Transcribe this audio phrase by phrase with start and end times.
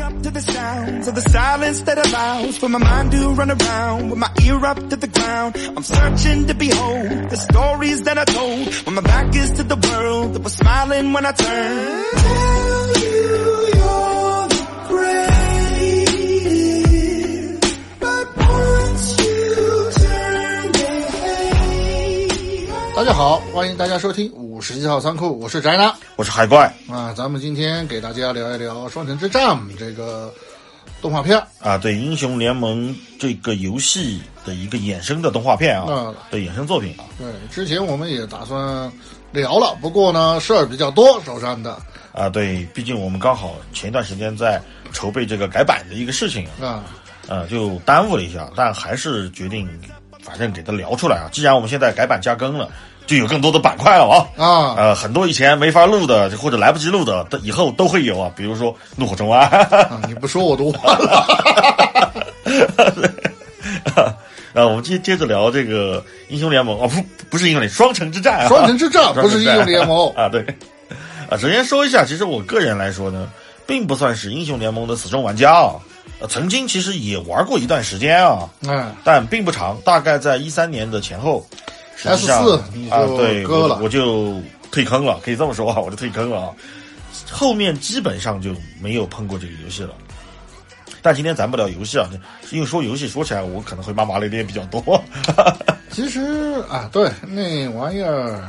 [0.00, 4.10] up to the sounds of the silence that allows for my mind to run around
[4.10, 5.56] with my ear up to the ground.
[5.76, 9.76] I'm searching to behold the stories that I told when my back is to the
[9.76, 12.04] world that was smiling when I turned.
[12.16, 16.16] Tell you you're the greatest,
[18.00, 22.96] but once you turn they hate.
[22.96, 27.11] 大家好，欢迎大家收听五十一号仓库，我是宅男 我是海怪啊。
[27.17, 30.31] 咱们今天给大家聊一聊《双城之战》这个
[31.01, 38.91] 动画片儿啊，对英雄联盟这个游戏的一个衍生的动画片啊嗯的衍生作品啊对，之前我们也打算
[39.31, 41.75] 聊了，不过呢事儿比较多，手上的
[42.13, 44.61] 啊，对，毕竟我们刚好前一段时间在
[44.93, 46.83] 筹备这个改版的一个事情啊，啊，
[47.29, 49.67] 呃，就耽误了一下，但还是决定
[50.21, 51.25] 反正给它聊出来啊。
[51.31, 52.69] 既然我们现在改版加更了，
[53.07, 54.27] 就有更多的板块了啊。
[54.37, 54.75] 啊。
[54.77, 58.31] 呃，很多以前没法录的或者来不及录的，以后都会有啊。
[58.35, 61.25] 比如说《怒火中湾》啊，你不说我都忘了。
[64.53, 66.77] 啊，我们接接着聊这个英雄联盟。
[66.81, 69.13] 啊，不不是英雄联盟，双城之战啊，双城之战。
[69.15, 70.11] 不是英雄联盟。
[70.15, 70.45] 啊，对，
[71.29, 73.29] 啊，首先说一下，其实我个人来说呢，
[73.65, 75.75] 并不算是英雄联盟的死忠玩家啊，
[76.19, 81.45] 呃，曾经其实也玩过一段时间啊，嗯，但并不长，大概在一三年的前后，
[82.01, 86.49] 实际上 S4 你就啊，对，割了我我就退坑了，可以这么说啊，我就退坑了啊，
[87.29, 89.91] 后面基本上就没有碰过这个游戏了。
[91.03, 92.07] 但今天咱不聊游戏啊，
[92.51, 95.03] 因为说游戏说起来，我可能会骂骂咧咧比较多。
[95.91, 96.21] 其实
[96.69, 98.39] 啊，对那玩意儿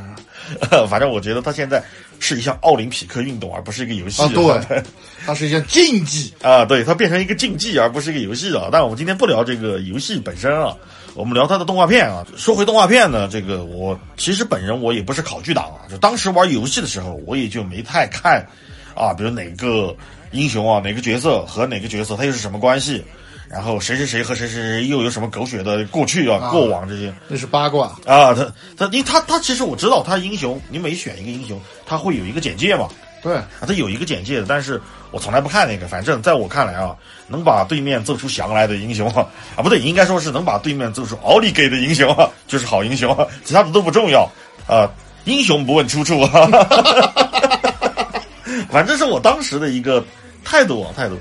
[0.89, 1.83] 反正我觉得它现在
[2.19, 4.83] 是一项奥林匹克运动，而不是一个游戏啊，对，
[5.27, 8.69] 它是一项竞技啊，对，它变成一个竞技，而不是一个游戏啊。
[8.71, 10.77] 但我们今天不聊这个游戏本身啊，
[11.15, 12.27] 我们聊他的动画片啊。
[12.37, 18.47] 说回动画片呢，这个我其实本人我也不是考据党啊，就当时玩游戏的时候，我也就没太看
[18.95, 19.95] 啊，比如哪个
[20.31, 23.05] 英雄啊，哪个角色和哪个角色他又是什么关系，
[23.49, 27.13] 然后谁谁谁和谁谁谁又有什么狗血的过去啊、啊过往这些。
[27.29, 32.89] 那是八卦啊，他他，因为他他其实我知道他英雄，你每选一个英雄，他会有一个简介嘛，
[33.23, 34.81] 对啊，他有一个简介的，但是
[35.13, 35.87] 我从来不看那个。
[35.87, 36.97] 反正在我看来啊，
[37.29, 39.25] 能把对面揍出翔来的英雄啊，
[39.57, 44.29] 啊不对，应该说是能把对面揍出奥利给的英雄啊，就是好英雄啊，其他的都不重要
[44.67, 44.91] 啊。
[45.25, 46.49] 英雄不问出处啊，
[48.69, 50.05] 反正是我当时的一个
[50.43, 51.17] 态度啊态度。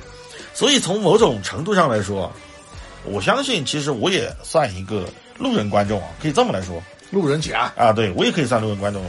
[0.56, 2.32] 所以从某种程度上来说啊，
[3.06, 5.06] 我相信其实我也算一个
[5.38, 6.82] 路人观众啊，可以这么来说。
[7.12, 9.04] 路人甲啊，对我也可以算路人观众。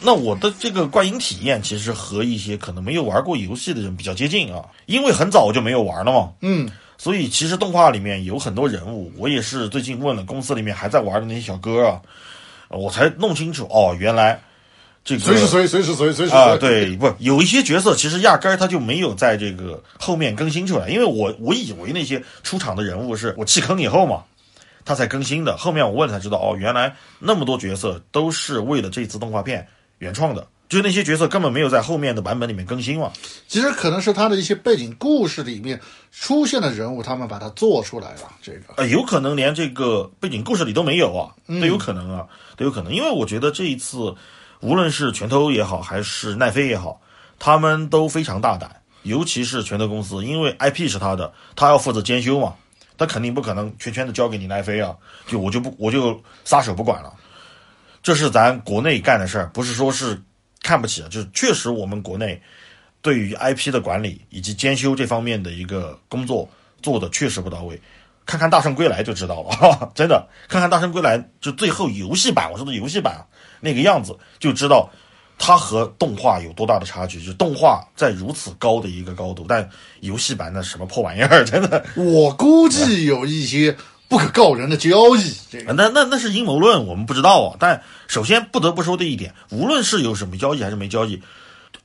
[0.00, 12.00] 那我的这个观影体验其实和一些可能没有玩过游戏的人比较接近啊，因为很早我就没有玩了嘛，嗯所以其实动画里面有很多人物，我也是最近问了公司里面还在玩的那些小哥啊，
[12.68, 14.40] 我才弄清楚哦，原来
[15.04, 24.22] 这个谁是谁谁是谁谁是啊，谁对，不，有一些角色其实压根儿他就没有在这个后面更新出来，因为我我以为那些出场的人物是我弃坑以后嘛，
[24.84, 25.56] 他才更新的。
[25.56, 29.66] 后面我问才知道，哦，原来那么多角色都是为了这次动画片
[30.04, 33.10] 原创的，就是那些角色根本没有在后面的版本里面更新嘛。
[33.48, 35.80] 其实可能是他的一些背景故事里面
[36.12, 38.30] 出现的人物，他们把它做出来了。
[38.42, 42.26] 这个呃，有可能连这个背景故事里都没有啊，都有可能啊，
[42.56, 42.92] 都有可能。
[42.92, 44.14] 因为我觉得这一次，
[44.60, 47.00] 无论是拳头也好，还是奈飞也好，
[47.38, 52.54] 他们都非常大胆，尤其是拳头公司，因为 IP 是他的，他要负责监修嘛，
[52.98, 54.94] 他肯定不可能全权的交给你奈飞啊，
[55.26, 57.12] 就我就不我就撒手不管了。
[58.04, 60.20] 这是咱国内干的事儿，不是说是
[60.62, 62.40] 看不起啊，就是确实我们国内
[63.00, 66.46] 对于 IP 的管理以及监修这方面的一个工作
[66.82, 67.80] 做的确实不到位。
[68.26, 73.26] 看看《大圣归来》就知道了，哈，真的，看看《大圣归来》就最后游戏版，我说的游戏版
[73.60, 74.90] 那个样子，就知道
[75.38, 77.18] 它和动画有多大的差距。
[77.18, 79.68] 就是动画在如此高的一个高度，但
[80.00, 83.76] 游戏版那什么破玩意儿，真的，我估计有一些
[84.08, 85.32] 不可告人的交易。
[85.50, 87.56] 这个那那那是阴谋论，我们不知道啊。
[87.58, 91.22] 但首先不得不说的一点，无论是有什么交易还是没交易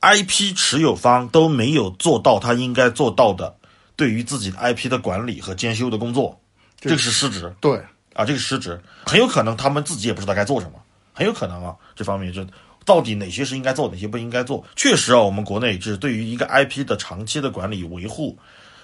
[0.00, 3.54] ，IP 持有方都没有做到他应该做到的
[3.96, 6.40] 对于自己的 IP 的管理和监修的工作，
[6.78, 7.78] 这个是失职对，
[8.14, 10.78] 啊，这个失职，很有可能他们自己也不知道该做什么，
[11.12, 12.46] 很有可能啊，这方面就。
[12.86, 14.64] 到底哪些是应该做，哪些不应该做？
[14.74, 18.36] 确实啊，我们国内就是对于一个 IP 的长期的管理维护，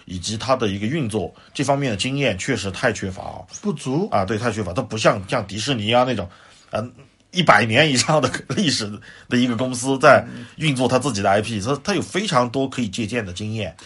[0.07, 3.45] 以及它的一个运作这方面的经验，确实太缺乏啊。
[3.61, 6.27] 不足啊，对，太缺乏，它不像像迪士尼啊那种，
[6.71, 6.91] 嗯、
[7.33, 8.91] 一百年以上的 历史
[9.29, 10.25] 的一个公司在
[10.57, 13.77] 运作它自己的 IP，它它有非常多可以借鉴的经验。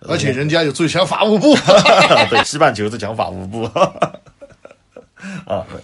[0.00, 1.56] 而且人家有最强法务部。
[2.28, 3.64] 对，西半球最强法务部。
[5.48, 5.80] 啊，对。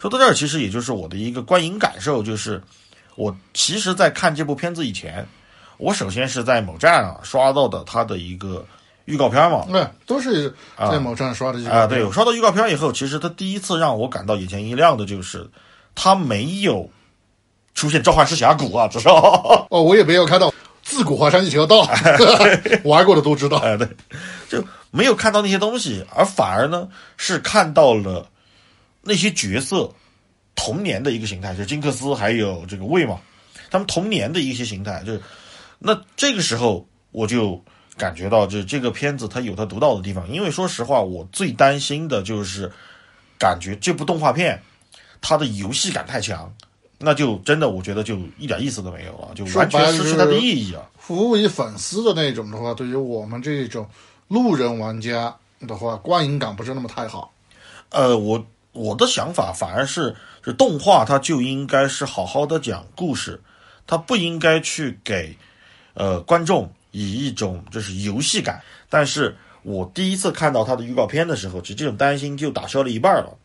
[0.00, 2.60] 说到这儿，其实也就是我的一个观影感受，就是
[3.14, 5.26] 我其实，在看这部片子以前，
[5.76, 8.64] 我首先是在某站啊刷到的他的一个
[9.06, 15.48] 预告片嘛，哎，都是在某站刷的这个啊，对，我刷到预告片以后，其实他第一次让我感到眼前一亮的就是，
[15.94, 16.88] 他没有
[17.74, 21.86] 出现召唤师峡谷啊，至少， 哦，我也没有看到自古华山一条道，
[22.84, 23.58] 玩过的都知道。
[23.58, 23.88] 哎，对，
[24.48, 28.26] 就没有看到那些东西，而反而呢是看到了
[29.02, 29.90] 那些角色
[30.54, 33.18] 童年的一个形态，就是金克斯还有这个魏嘛，
[33.70, 35.20] 他们童年的一些形态，就是
[35.78, 37.62] 那这个时候我就
[37.96, 42.70] 感觉到，就这个片子它有它独到的地方，因为说实话，我最担心的就是
[43.38, 44.62] 感觉这部动画片
[45.20, 46.52] 它的游戏感太强。
[46.96, 50.80] 那就真的，我觉得就一点意思都没有了，就完全失去它的意义啊！
[50.96, 53.86] 服务于粉丝的那种的话，对于我们这种
[54.28, 55.34] 路人玩家
[55.66, 57.30] 的话，观影感不是那么太好。
[57.90, 63.42] 呃，我我的想法反而是，是动画它就应该是好好的讲故事，
[63.86, 65.36] 它不应该去给
[65.94, 68.62] 呃观众以一种就是游戏感。
[68.88, 73.36] 但是我第一次看到它的预告片的时候，其实这种担心就打消了一半了，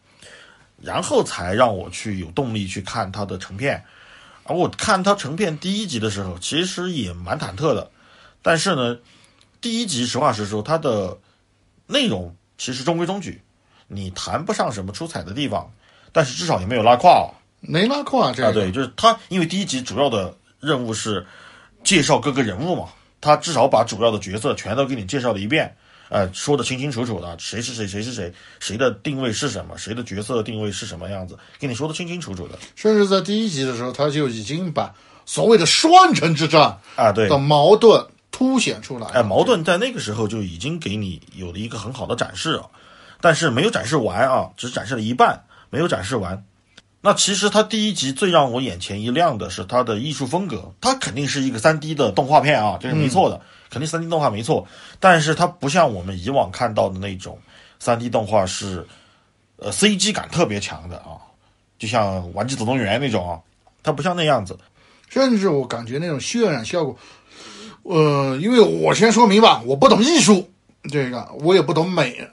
[0.81, 3.83] 然后才让我去有动力去看它的成片。
[4.43, 7.89] 而我看它成片第一集的时候，其实也蛮忐忑的，
[8.41, 8.97] 但是呢，
[9.61, 11.17] 第一集实话实说，它的
[11.87, 13.41] 内容其实中规中矩。
[13.91, 15.67] 你谈不上什么出彩的地方，
[16.11, 18.51] 但是至少也没有拉胯没拉胯这个啊。
[18.51, 21.25] 对，就是他，因为第一集主要的任务是
[21.83, 22.89] 介绍各个人物嘛，
[23.21, 25.75] 他至少把主要的角色全都给你介绍了一遍，
[26.09, 32.57] 呃，说的清清楚楚的，谁是谁，谁是谁，谁的定位是什么，谁的角色定位是什么样子，给你说的清清楚楚的。
[32.75, 34.93] 甚至在第一集的时候，他就已经把
[35.25, 39.07] 所谓的双城之战啊，对的矛盾凸显出来。
[39.07, 42.65] 哎，矛盾在那个时候就已经给你有了一个很好的展示啊。
[43.21, 46.43] 但是没有展示完啊，只展示了一半，没有展示完。
[47.01, 54.67] 那其实它第一集最让我眼前一亮的是它的艺术风格，它肯定是一个三 D 的动画片啊，这是没错的，嗯、肯定三 D 动画没错。
[54.99, 57.39] 但是它不像我们以往看到的那种
[57.79, 58.85] 三 D 动画是，
[59.55, 61.15] 呃，CG 感特别强的啊，
[61.77, 63.39] 就像《玩具总动员》那种啊，
[63.81, 64.57] 它不像那样子。
[65.07, 66.97] 甚至我感觉那种渲染效果，
[67.83, 70.51] 呃，因为我先说明吧，我不懂艺术，
[70.91, 72.29] 这个我也不懂美。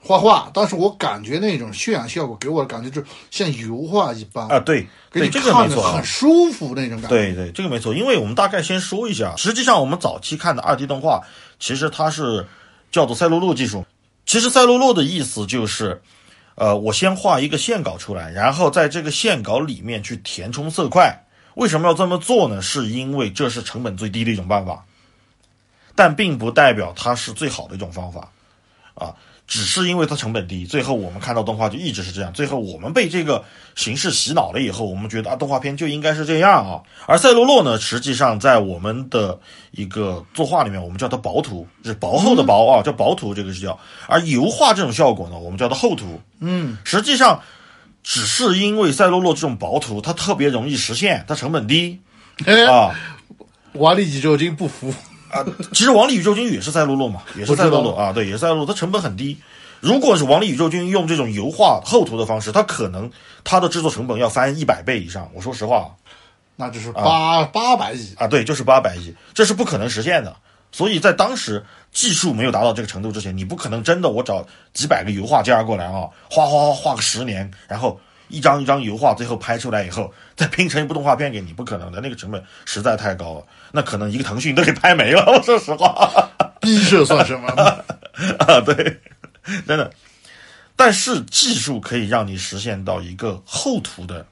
[0.00, 7.08] 画画，但是我感觉那种渲染效果给我的感觉就像油画一般啊，对，给你这个没错，很舒服那种感觉。
[7.08, 11.20] 对对，这个没错，因为我们大概先说一下，实际上我们早期看的二 D 动画，
[11.58, 12.46] 其实它是
[12.92, 13.84] 叫做赛璐珞技术。
[14.24, 16.00] 其实赛璐珞的意思就是，
[16.54, 21.24] 呃，我先画一个线稿出来，然后在这个线稿里面去填充色块。
[21.54, 22.62] 为什么要这么做呢？
[22.62, 24.84] 是因为这是成本最低的一种办法，
[25.96, 28.30] 但并不代表它是最好的一种方法，
[28.94, 29.12] 啊。
[29.48, 32.30] 只是因为它成本低，最后我们看到动画就一直是这样。
[32.34, 33.42] 最后我们被这个
[33.74, 36.82] 形式洗脑了以后，我们觉得啊，动画片就应该是这样啊。
[37.06, 39.40] 而赛璐珞呢，实际上在我们的
[39.70, 43.80] 一个作画里面，我们叫它薄涂，是薄厚的薄啊，叫薄涂，这个是叫。
[44.06, 46.20] 而油画这种效果呢，我们叫它厚涂。
[46.40, 47.40] 嗯，实际上
[48.02, 51.98] 只是因为赛璐珞这种薄涂，它特别容易实现，它成本低
[52.68, 52.94] 啊。
[53.72, 54.92] 瓦力宇宙军不服。
[55.30, 59.38] 啊，其实《王力宇宙军》也是赛璐珞嘛，也是赛璐珞啊，对，也是赛璐珞，它成本很低。
[59.80, 63.10] 如果是《王力宇宙军》用这种油画厚涂的方式，它可能
[63.44, 65.30] 它的制作成本要翻一百倍以上。
[65.34, 65.94] 我说实话，
[66.56, 70.34] 那就是八八百亿啊，对，就是八百亿，这是不可能实现的。
[70.72, 83.44] 所以在当时技术没有达到这个程度之前，你不可能真的我找几百个油画家过来啊，画画画画个十年，然后一张一张油画最后拍出来以后，再拼成一部动画片给你，不可能的，那个成本实在太高了。
[83.72, 85.24] 那可能一个腾讯都给拍没了。
[85.26, 86.30] 我说实话，
[86.60, 88.60] 逼这算什么啊？
[88.60, 89.00] 对，
[89.66, 89.90] 真的。
[90.76, 94.24] 但是技术可以让你实现到一个厚涂的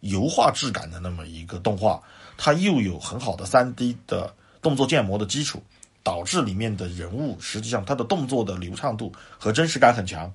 [0.00, 2.00] 油画质感的那么一个动画，
[2.38, 5.62] 它又有很好的三 D 的动作建模的基础，
[6.02, 10.32] 导致里面的人物实际上它的动作的流畅度和真实感很强。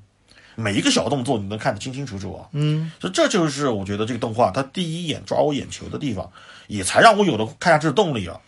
[0.56, 6.32] 每一个小动作你能看得清清楚楚啊，嗯，所以这就是我觉得这个动画它第一眼抓我眼球的地方，
[6.68, 8.40] 也才让我有了看下去的动力啊。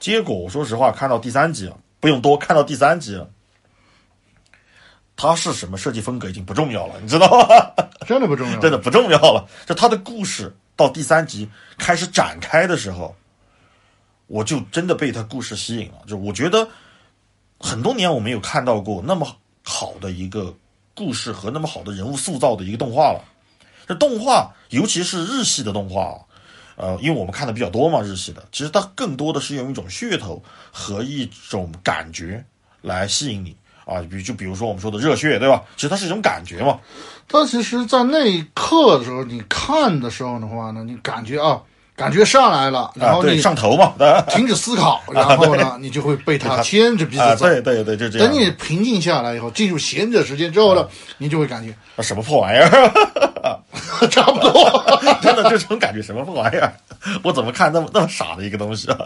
[0.00, 3.22] 结果我说实话，看到第三集啊，不用多，看到第三集，
[5.14, 7.46] 它是什么设计风格已经不重要了，你知道吗？
[8.08, 9.46] 真的不重要，真的不重要了。
[9.66, 13.14] 就它的故事到第三集开始展开的时候，
[14.26, 16.02] 我就真的被它故事吸引了。
[16.06, 16.66] 就我觉得
[17.60, 20.54] 很多年我没有看到过那么好的一个。
[20.94, 23.24] 故事和那么好的人物塑造的一个动画了，
[23.86, 26.16] 这动画尤其是日系的动画啊，
[26.76, 32.44] 呃，因为我们看的比较多嘛，日系的，其实它更多的是用一种噱头和一种感觉
[32.80, 35.62] 来吸引你啊，比就比如说我们说的热血，对吧？
[35.76, 36.78] 其实它是一种感觉嘛。
[37.26, 41.62] 但其实，在那一刻的时候，你看的时候的话呢，你感觉啊，
[41.94, 47.46] 感觉上来了，然后你上头嘛，啊，停止思考，然后呢，你就会被他牵着鼻子走。
[47.46, 48.28] 对对对，就这样。
[48.28, 52.92] 等你平静下来以后，进入闲者时间之后呢，你就会感觉啊什么破玩意儿，
[54.10, 54.84] 差不多。
[55.20, 56.72] 真的就这种感觉，什么破玩意儿？
[57.22, 58.98] 我怎么看那么那么傻的一个东西啊？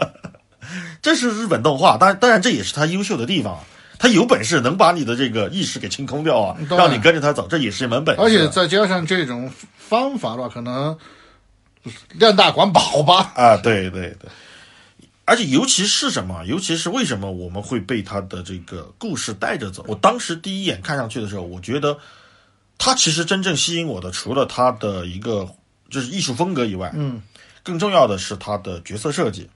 [1.01, 3.57] 这是日本动画，当然当然这也是他优秀的地方。
[3.99, 8.21] 他有本事能把你的这个意识给清空掉啊，让你跟着他走，这也是一门本事。
[8.21, 10.95] 而且再加上这种方法的话，可能
[12.13, 13.33] 量大管饱吧。
[13.35, 14.29] 啊，对对对，
[15.25, 16.43] 而且尤其是什么？
[16.45, 19.83] 尤其是为什么我们会被他的这个故事带着走？
[19.87, 21.97] 我当时第一眼看上去的时候，我觉得
[22.77, 25.49] 他其实真正吸引我的，除了他的一个
[25.89, 27.21] 就是艺术风格以外，嗯，
[27.63, 29.49] 更重要的是他的角色设计。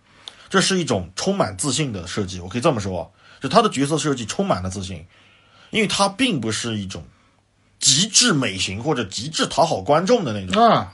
[0.50, 3.10] 这是一种充满自信的设计，我可以这么说，
[3.40, 5.06] 就他的角色设计充满了自信，
[5.70, 7.02] 因为他并不是一种
[7.80, 10.62] 极致美型或者极致讨好观众的那种。
[10.62, 10.94] 啊，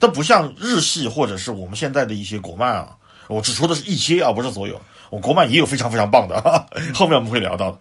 [0.00, 2.96] 它不像日系或者是我们现在的一些国漫啊，
[3.28, 4.80] 我只说的是一些啊，不是所有。
[5.10, 7.78] 我国漫也有非常非常棒的，哈 哈后面我们会聊到的。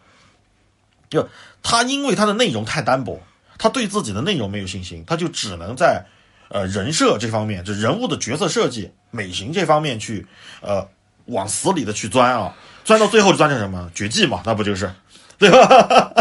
[1.10, 1.28] 就
[1.64, 3.22] 他因为他的内容太单薄，
[3.58, 6.06] 他对自己的内容没有信心，他就只能在
[6.50, 10.28] 呃人设这方面，就人物的角色设计、美型这方面去
[10.62, 10.88] 呃
[11.26, 14.92] 往死里的去钻啊，钻到最后就钻成什么绝技嘛，那不就是
[15.38, 16.19] 对吧？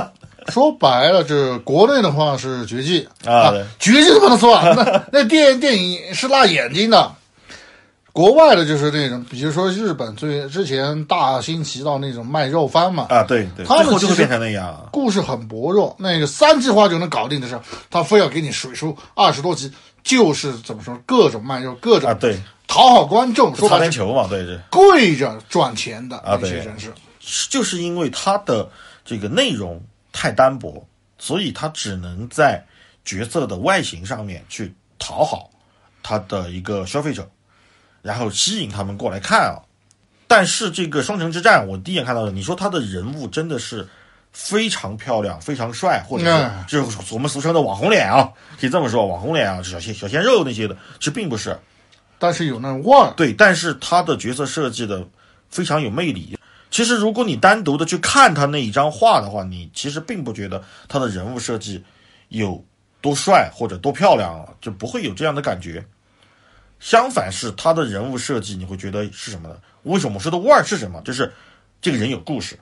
[0.48, 7.12] 说白了，这国内的话是绝技啊对绝技是不能说啊，那那电电影是辣眼睛的。
[8.10, 14.86] 国外的就是那种，比如说日本最之前大兴其道那种卖肉番嘛，啊，对对，他们就会变成那样啊。
[14.90, 19.70] 故事很薄弱，那个三句话就能搞定的事儿，他非要给你水出二十多集，
[20.02, 22.36] 就是怎么说，各种卖肉，各种啊，对，
[22.66, 24.58] 讨好观众，说擦边球嘛，对对。
[24.68, 26.92] 跪着赚钱的那些对人士。
[27.50, 28.68] 就是因为他的
[29.04, 29.80] 这个内容
[30.18, 30.84] 太单薄，
[31.16, 32.60] 所以他只能在
[33.04, 35.48] 角色的外形上面去讨好
[36.02, 37.30] 他的一个消费者，
[38.02, 39.62] 然后吸引他们过来看啊。
[40.26, 43.86] 但是这个双城之战，我第一眼看到的，你说他的人物真的是
[44.32, 48.28] 非常漂亮、非常帅，或者嗯是就是我们俗称的网红脸啊，
[48.60, 51.56] 可以这么说，网红脸啊，小鲜小鲜肉那些的，其实并不是。
[52.18, 55.06] 但是有那种味儿，对，但是他的角色设计的
[55.48, 56.37] 非常有魅力。
[56.70, 61.82] 其实，如果你单独的去看他那一张画的话，你其实并不觉得他的人物设计
[62.28, 62.64] 有
[63.00, 65.84] 多帅或者多漂亮啊，就不会有这样的感觉。
[66.78, 69.56] 相反是他的人物设计，你会觉得是什么呢？
[69.82, 71.00] 为什么我说的味儿是什么？
[71.02, 71.32] 就是
[71.80, 72.58] 这个人有故事，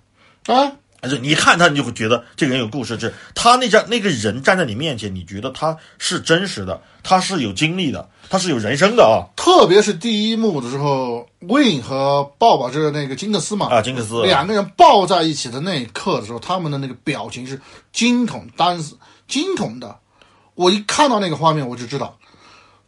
[0.46, 0.72] 啊，
[1.18, 13.80] 你一看他，你就会觉得这个人有故事，就是他那张那个人站在你面前，你觉得他是真实的，他是有经历的，他是有人生的啊特别是第一幕的时候，Win 和抱抱就是那个金克斯嘛，啊！
[13.80, 17.60] 金克斯两个人抱在一起的那一刻的时候，他们的那个表情是
[17.92, 18.78] 惊恐单
[19.28, 19.96] 惊恐的。
[20.54, 22.16] 我一看到那个画面，我就知道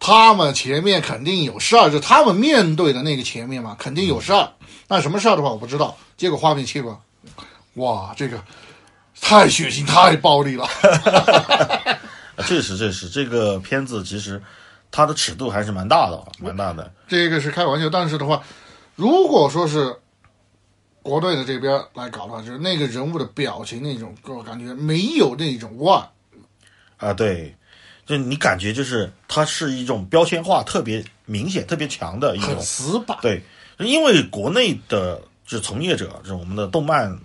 [0.00, 4.52] 他们前面肯定有事儿，就他们面对的那个前面嘛，肯定有事儿。
[4.88, 5.96] 那什么事儿的话，我不知道。
[6.16, 7.00] 结果画面切过，
[7.78, 8.38] 哇，这个
[9.20, 10.64] 太血腥、太暴力了。
[10.64, 14.40] 啊确实，确实，这个片子其实
[14.92, 16.92] 它的尺度还是蛮大的啊，蛮大的。
[17.08, 18.40] 这个是开玩笑，但是的话，
[18.94, 19.96] 如果说是
[21.02, 26.08] 国内的这边来搞的话，就是那个人物的表情那种，给我感觉没有那种哇，
[26.98, 27.56] 啊，对，
[28.06, 33.18] 就你感觉就是它是一种标签化特别明显、特别强的一种很死板。
[33.20, 33.42] 对，
[33.78, 37.18] 因为国内的就是从业者，就是我们的动漫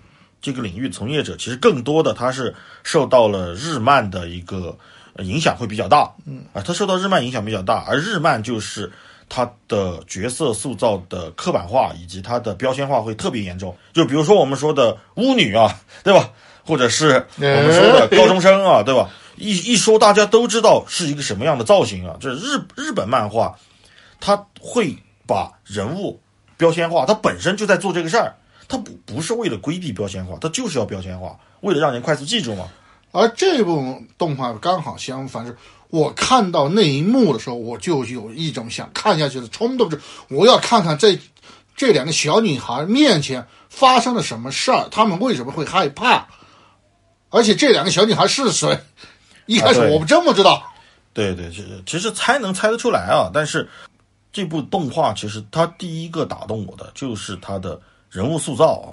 [0.44, 4.76] 这个领域从业者，其实更多的他是受到了日漫的一个
[5.14, 8.92] 呃影响会比较大，嗯啊，他受到日漫影响比较大，而日漫就是
[9.26, 16.28] 它的角色塑造的刻板化以及它的标签化会特别严重，就比如说我们说的巫女啊，对吧？
[16.62, 19.08] 或者是我们说的高中生啊，对吧？
[19.36, 23.58] 一一说大家都知道是一个什么样的造型啊，就是日日本漫画，
[24.20, 24.94] 他会
[25.26, 26.20] 把人物
[26.58, 28.34] 标签化，他本身就在做这个事儿，
[28.68, 32.68] 他不不是为了规避标签化，它就是要标签化，为了让人快速记住嘛。
[33.12, 35.56] 而这部动画刚好相反，是
[35.88, 41.18] 我看到那一幕的时候，我就有一种想看下去的冲动，是我要看看这
[41.76, 46.26] 这两个小女孩面前发生了什么事儿，她们为什么会害怕，
[47.30, 48.80] 而且这两个小女孩是谁？
[49.46, 50.72] 一开始我们真不知道。
[51.12, 53.68] 对对，其实其实猜能猜得出来啊，但是
[54.32, 57.80] 这部动画其实它第一个打动我的就是它的
[58.14, 58.88] 人物塑造啊。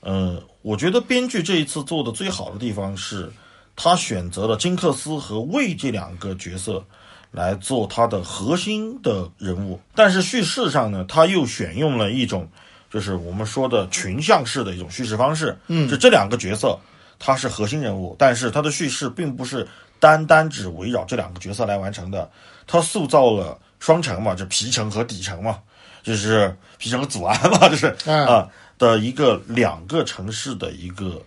[0.00, 3.32] 呃，我觉得编剧这一次做的最好的地方是，
[3.74, 6.84] 他选择了金克斯和魏这两个角色
[7.30, 12.46] 来做他的核心的人物，但是叙事上呢，他又选用了一种
[12.90, 15.58] 就是我们说的群像式的一种叙事方式。
[15.68, 16.78] 嗯，就这两个角色
[17.18, 19.66] 他是核心人物，但是他的叙事并不是
[19.98, 22.30] 单单只围绕这两个角色来完成的，
[22.66, 25.60] 他塑造了双城嘛，就皮城和底城嘛，
[26.04, 31.20] 就是皮城和祖安嘛， 就是嗯啊、的一个两个城市的一个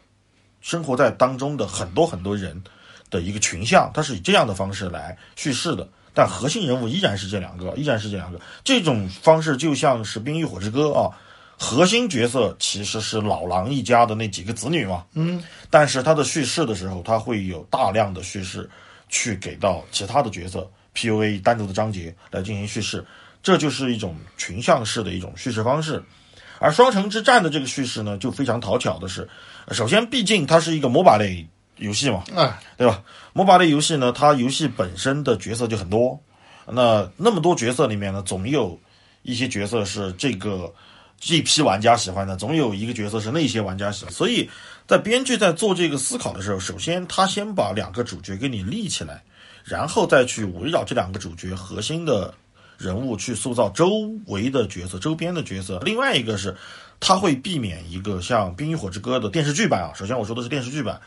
[0.61, 2.61] 生活在当中的很多很多人
[3.09, 5.85] 的一个群像，它是以这样的方式来叙事的。
[6.13, 8.39] 但核心人物依然是这两个，依然是这两个。
[8.63, 11.13] 这种方式就像是《冰与火之歌》啊，
[11.59, 18.67] 核心角色其实是老狼一家的那几个子女嘛，嗯，但是他的叙事的时候，他会有大量的叙事
[19.09, 23.05] 去给到其他的角色 PUA 单独的章节来进行叙事，
[23.47, 26.03] 这就是一种群像式的一种叙事方式。
[26.59, 29.25] 而双城之战的这个叙事呢，就非常讨巧的是，
[29.71, 33.01] 首先毕竟它是一个 MOBA 类游戏嘛，哎，对吧
[33.33, 36.19] ？MOBA 类游戏呢，它游戏本身的角色就很多，
[36.65, 38.77] 那那么多角色里面呢，总有
[39.21, 40.73] 一些角色是这个
[41.17, 44.13] 这批玩家喜欢的，总有一个角色是那些玩家喜欢。
[44.13, 44.49] 所以
[44.85, 49.23] 在编剧在做这个思考的时候，首先他先把两个主角给你立起来，
[49.63, 52.33] 然后再去围绕这两个主角核心的
[52.77, 55.79] 人物去塑造周围的角色、周边的角色。
[55.83, 56.55] 另外一个是，
[56.99, 59.91] 他会避免一个像《冰与火之歌》的电视剧版啊。
[59.95, 60.99] 首先我说的是电视剧版，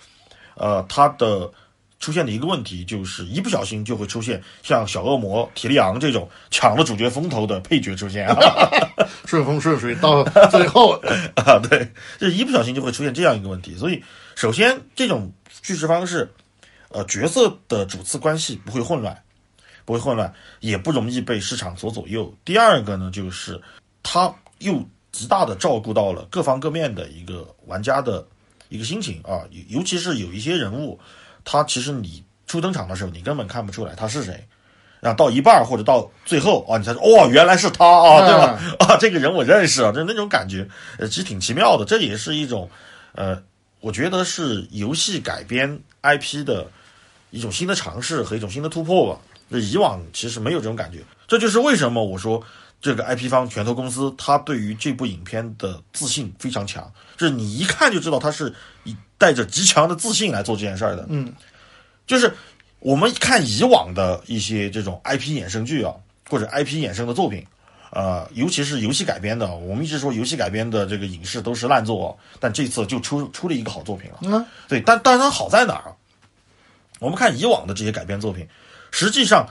[0.55, 1.50] 呃，它的
[1.99, 8.37] 出现的一个问题就是一不小心就会出现像小恶魔提利昂这种抢了主角风头的配角出现啊。
[9.27, 11.00] 顺风顺水到最后，
[11.37, 13.77] 啊，对，这一不小心就会出现这样一个问题。
[13.77, 14.03] 所以，
[14.35, 16.29] 首先这种叙事方式，
[16.89, 19.17] 呃，角色的主次关系不会混乱，
[19.90, 22.32] 不会混乱，也不容易被市场所左右。
[22.44, 23.61] 第二个呢，就是
[24.04, 24.80] 它又
[25.11, 28.25] 极大的照顾到了各方各面的一个玩家的
[28.68, 30.97] 一个心情啊，尤尤其是有一些人物，
[31.44, 34.47] 他其实你初登场的时候，你根本看不出来他是谁。
[35.00, 38.61] 然后到一半或者到最后啊，你才说哦，原来是他啊，对吧？
[38.87, 40.68] 啊，这个人我认识啊，就那种感觉，
[40.99, 41.85] 呃，其实挺奇妙的。
[41.85, 42.70] 这也是一种，
[43.16, 43.42] 呃，
[43.80, 46.68] 我觉得是游戏改编 IP 的
[47.30, 49.20] 一种新的尝试和一种新的突破吧。
[49.50, 52.42] 就以往其实没有这种感觉，这就是为什么我说
[52.80, 58.54] 这个 IP 方拳头公司，它对于这部影片的自信非常强，就是你一看就知道它是
[58.85, 61.04] 以带着极强的自信来做这件事儿的。
[61.09, 61.33] 嗯，
[62.06, 62.32] 就是
[62.78, 65.93] 我们看以往的一些这种 IP 衍生剧啊，
[66.28, 67.45] 或者 IP 衍生的作品，
[67.91, 74.19] 呃，尤其是游戏改编的，我们一直说游戏改编的这个影视都是烂作，但这次就出出了一个好作品了。
[74.23, 75.93] 嗯，对，但但它好在哪儿？
[77.00, 78.47] 我们看以往的这些改编作品，
[78.91, 79.49] 实际上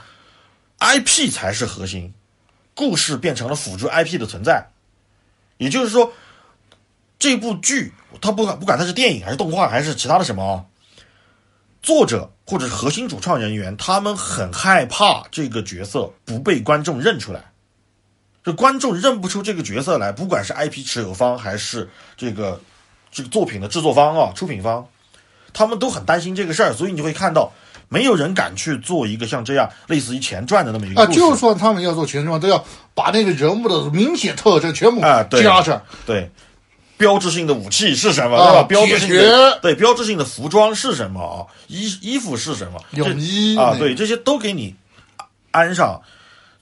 [0.78, 2.12] IP 才是核心，
[2.74, 4.68] 故事变成了辅助 IP 的存在。
[5.58, 6.12] 也就是说，
[7.18, 10.64] 这部剧它不管不管它是电影还是动画还是其他的什么啊，
[11.82, 17.52] 作者或者核心主创人员，他们很害怕这个角色不被观众认出来。
[18.42, 22.58] 这观众认不出这个角色来，不管是 IP 持有方还是这个
[23.12, 24.88] 这个作品的制作方啊、出品方，
[25.52, 27.52] 他们都很担心这个事儿，所以你会看到
[27.90, 31.06] 没有人敢去做一个像这样类似于前传的那么一个啊。
[31.06, 35.82] 就算他们要做全传，都要把那个人物的明显特征全部啊对加上。
[36.06, 36.30] 对，
[36.96, 38.62] 标志性的武器是什么，啊对吧？
[38.62, 41.36] 标志性的对标志性的服装是什么啊？
[41.66, 42.80] 衣衣服是什么？
[42.92, 44.76] 泳衣啊，对，这些都给你
[45.50, 46.00] 安上。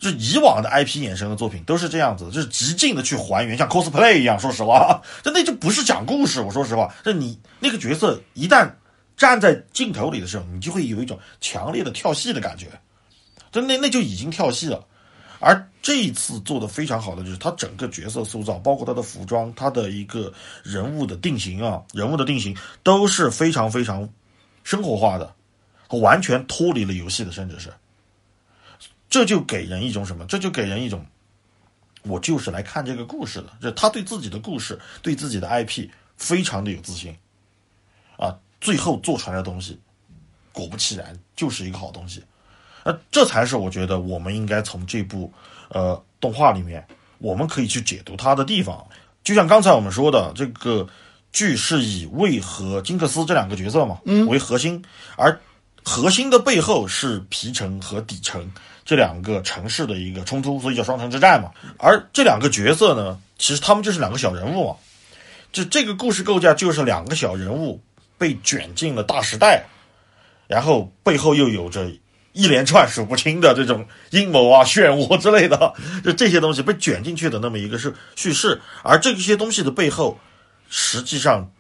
[0.01, 4.39] 就以往的 IP 衍生的作品都是这样子，就是极尽的去还原，像 cosplay 一样。
[4.39, 6.41] 说实话， 这那就不是讲故事。
[6.41, 8.71] 我说实话，这你那个角色一旦
[9.19, 12.69] 站在镜头里的时候，你就会有一种强烈的跳戏的感觉，
[13.53, 14.87] 就那那就已经跳戏了。
[15.41, 24.09] 而这一次做的非常好的就是他整个角色塑造，包括他的服装，他的一个人物的定型啊，人物的定型都是非常非常
[24.65, 25.33] 生活化的，
[25.91, 27.73] 完全脱离了游戏的，甚至是，
[29.09, 30.25] 这就给人一种什么？
[30.27, 31.07] 这就给人一种，
[32.03, 37.17] 我就是来看这个故事的，就他对自己的故事，对自己的 IP 非常的有自信，
[38.61, 39.79] 最后做出来的东西，
[40.53, 42.23] 果不其然就是一个好东西。
[42.85, 45.33] 那这才是我觉得我们应该从这部
[45.69, 46.87] 呃动画里面，
[47.19, 48.87] 我们可以去解读它的地方。
[49.25, 50.89] 就像刚才我们说的，这个
[51.33, 54.83] 剧是以魏和金克斯这两个角色嘛，嗯，为核心，
[55.17, 55.39] 而
[55.85, 58.51] 核心的背后是皮城和底城
[58.85, 61.51] 这两个城市的一个冲突，所以叫双城之战嘛。
[61.79, 64.77] 而这两个角色呢，其实他们就是两个小人物嘛，
[65.53, 67.83] 就这个故事构架就是两个小人物
[68.19, 69.65] 被卷进了大时代，
[70.47, 71.91] 然后背后又有着
[72.33, 75.73] 一连串数不清的这种阴谋啊、漩涡之类的，
[76.05, 80.19] 就这些东西被卷进去的那么一个是叙事，而这些东西的背后，
[80.69, 81.51] 实际上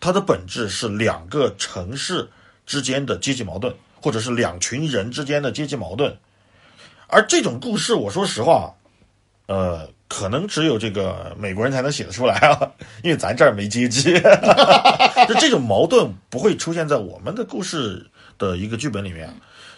[0.00, 2.28] 它的本质是两个城市
[2.64, 6.16] 之间的阶级矛盾，或者是两群人之间的阶级矛盾。
[7.06, 8.74] 而这种故事，我说实话，
[9.46, 12.72] 呃，可能只有这个美国人才能写得出来啊，
[13.04, 14.14] 因为咱这儿没阶级，
[15.28, 18.04] 就这种矛盾不会出现在我们的故事
[18.38, 19.32] 的一个剧本里面，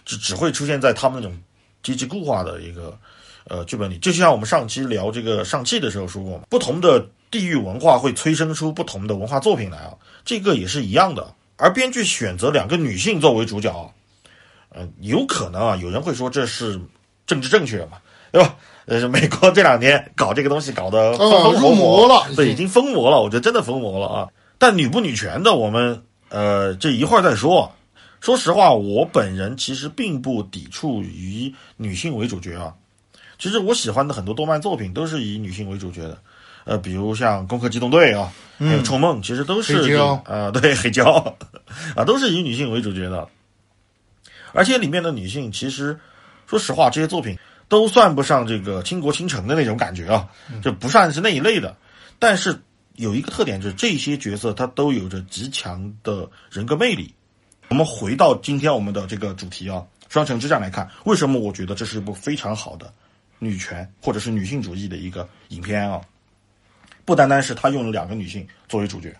[0.04, 1.36] 只只会出现在他们那种
[1.82, 2.96] 阶级固化的一个
[3.44, 11.34] 呃剧本里，就像我们上期聊这个上汽的时候说过嘛，不同的地域文化会催生出不同的文化作品来啊，这个也是一样的。
[11.56, 13.90] 而编剧选择两个女性作为主角啊，
[14.70, 16.80] 呃，有可能啊，有人会说这是
[17.26, 17.98] 政治正确嘛，
[18.32, 18.56] 对吧？
[18.90, 24.28] 呃，美国这两天搞这个东西搞得入魔了对，已经疯魔了，我觉得真的疯魔了啊。
[24.58, 27.70] 但女不女权的，我们呃这一会儿再说。
[28.20, 32.74] 说实话，我本人其实并不抵触以女性为主角啊。
[33.38, 36.18] 其实我喜欢的很多动漫作品都是以女性为主角的，
[36.64, 41.34] 呃，比如像《攻壳机动队》啊，还有《冲梦》，其实都是以黑胶呃，对黑胶
[41.94, 43.28] 啊，都是以女性为主角的。
[44.52, 45.96] 而且里面的女性，其实
[46.48, 47.38] 说实话，这些作品
[47.70, 50.28] 都算不上这个倾国倾城的那种感觉啊，
[50.60, 51.74] 就不算是那一类的。
[52.18, 52.60] 但是
[52.96, 57.14] 有一个特点，就是这些角色他都有着极强的人格魅力。
[57.68, 59.78] 我们回到今天我们的这个主题啊，
[60.12, 62.92] 《双城之战》来看，为什么我觉得这是一部非常好的
[63.38, 66.00] 女权或者是女性主义的一个影片啊？
[67.04, 69.16] 不单单是他用了两个女性作为主角，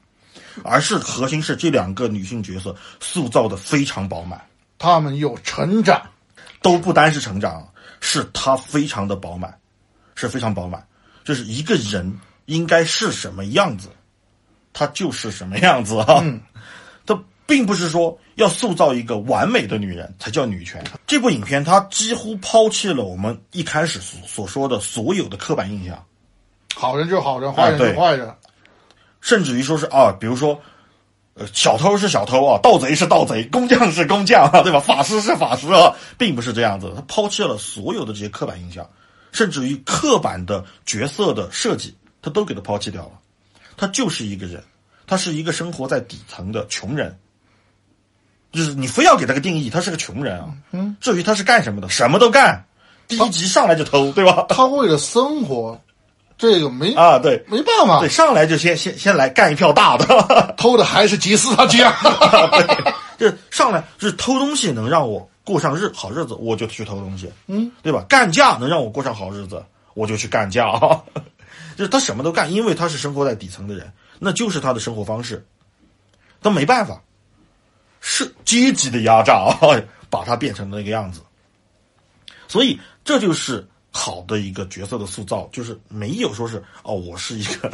[0.65, 4.45] 而是核心是这两个女性角色塑造的非常饱满。
[4.77, 6.03] 她们有成长，
[6.63, 7.67] 都不单是成长，
[8.01, 9.59] 是他非常的饱满，
[10.15, 10.87] 是非常饱满。
[11.25, 13.89] 就是一个人应该是什么样子，
[14.73, 16.21] 他就是什么样子啊。
[16.23, 16.41] 嗯，
[17.07, 20.83] 他并不是说要塑造一个完美的女人才叫女权。
[21.07, 26.05] 这部影片它几乎抛弃了我们一开始所所说的所有的刻板印象，
[26.75, 28.35] 好人就是好人，坏人就坏人。
[29.21, 30.61] 甚至于说是啊，比如说。
[31.41, 34.79] 呃，小偷是小偷啊，盗贼是盗贼，工匠是工匠啊， 对吧？
[34.79, 36.97] 法师是法师啊，并不是这样子的。
[36.97, 38.87] 他抛弃了所有的这些刻板印象，
[39.33, 43.13] 甚至于刻板的角色的设计，他都给他抛弃掉了。
[43.79, 44.63] 他就是一个人，
[45.07, 47.19] 他是一个生活在底层的穷人。
[48.53, 50.53] 就是你非要给他个定义，他是个穷人啊。
[50.73, 52.67] 嗯，至于他是干什么的，什么都干。
[53.09, 54.45] 第一集上来就偷，对吧？
[54.51, 55.81] 他为了生活，
[56.41, 60.55] 这个没啊，对没办法对，，上来就先先先来干一票大的。
[60.57, 61.95] 偷的还是吉斯他家。
[63.19, 68.03] 这上来就是偷东西能让我过上日好日子，我就去偷东西，嗯，对吧？
[68.09, 71.03] 干架能让我过上好日子，我就去干架啊。
[71.77, 75.47] 就是他什么都干，因为他是生活在底层的人，那就是他的生活方式。
[76.43, 77.03] 他没办法，
[78.01, 79.59] 是阶级的压榨啊，
[80.09, 81.21] 把他变成那个样子。
[82.49, 87.71] 所以这就是好的一个角色的塑造，就是没有说是哦，我是一个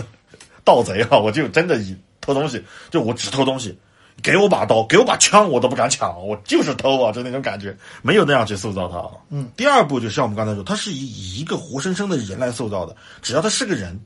[0.64, 3.76] 盗贼啊， 我就真的以偷东西，就我只偷东西，
[4.22, 9.02] 给我把刀，给我把枪，我都不敢抢，我就是偷啊，就那种感觉，没有那样去塑造他。
[9.30, 14.00] 嗯，第二步就像我们刚才说，他是以以一个活生生的人来塑造的，只要他是个人，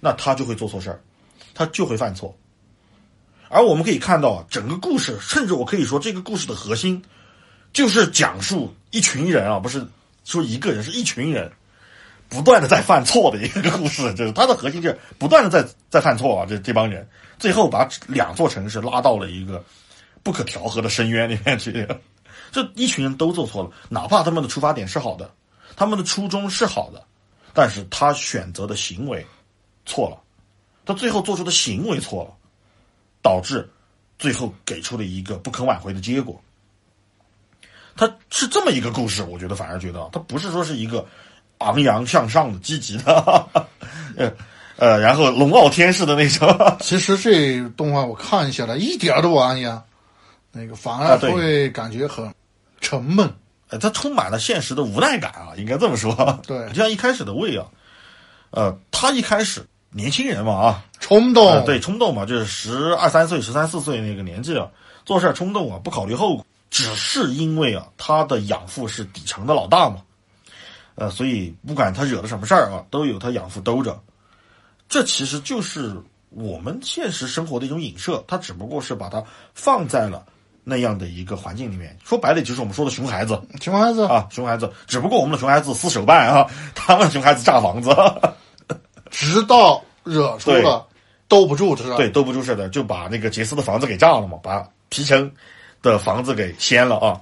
[0.00, 1.00] 那他就会做错事儿，
[1.54, 2.36] 他就会犯错。
[3.48, 7.02] 而我们可以看到啊，整个故事，甚至我可以说，这个故事的核心
[7.72, 9.82] 就是讲述一群人啊，不是
[10.28, 11.50] 说一个人，是一群人
[12.28, 14.12] 不断的在犯错的一个故事。
[14.14, 19.64] 就是它的核心就是不断的在在犯错啊，这这帮人最后把两座城市拉到了一个
[20.22, 21.88] 不可调和的深渊里面去。
[22.52, 25.30] 这一群人都做错了，哪怕他们的出发点是好的，
[25.76, 27.02] 他们的初衷是好的，
[27.54, 29.26] 但是他选择的行为
[29.86, 30.20] 错了，
[30.84, 32.34] 他最后做出的行为错了。
[33.20, 33.68] 导致
[34.16, 36.40] 最后给出了一个不可挽回的结果。
[37.98, 41.04] 它是这么一个故事，我觉得反而觉得它不是说是一个
[41.58, 43.46] 昂扬向上的、积极的，
[44.16, 44.32] 呃
[44.76, 46.48] 呃，然后龙傲天式的那种。
[46.78, 49.82] 其实这动画我看下来一点儿都不昂扬，
[50.52, 52.32] 那个反而会感觉很
[52.80, 53.28] 沉闷。
[53.70, 56.40] 呃，它充满了现实的无奈感啊，应该这么说。
[56.46, 57.66] 对就像一开始的魏啊，
[58.50, 64.68] 呃，他一开始年轻人嘛啊，冲动，呃，对，冲动嘛，就是十二三岁、十三四岁那个年纪啊，
[65.04, 70.02] 做事儿冲动啊，不考虑后果，只是因为啊，他的养父是底层的老大嘛，
[70.94, 73.98] 呃，所以不管他惹了什么事儿啊，都有他养父兜着。
[74.88, 75.96] 这其实就是
[76.30, 79.22] 我们现实生活的一种影射，他只不过是把它
[79.54, 80.24] 放在了
[80.64, 81.96] 那样的一个环境里面。
[82.04, 87.94] 说白了，就是我们说的熊孩子熊孩子，啊，熊孩子，只不过我们的熊孩子撕手办啊，他们的熊孩子炸房子。
[89.10, 90.86] 直到惹出了
[91.28, 91.74] 兜不住。
[91.96, 95.30] 对，兜不住事的，就把那个杰斯的房子给炸了嘛，把皮城
[95.82, 97.20] 的房子给掀了啊。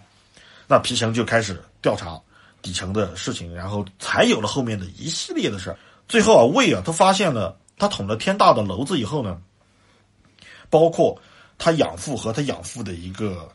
[0.66, 2.20] 那皮城就开始调查
[2.60, 5.78] 底层的事情，然后才有了后面的一系列的事儿。
[6.08, 9.38] 最后啊，魏啊，他发现了他捅了天大的娄子以后呢，
[10.70, 11.20] 包括
[11.58, 13.48] 他养父和他养父的一个，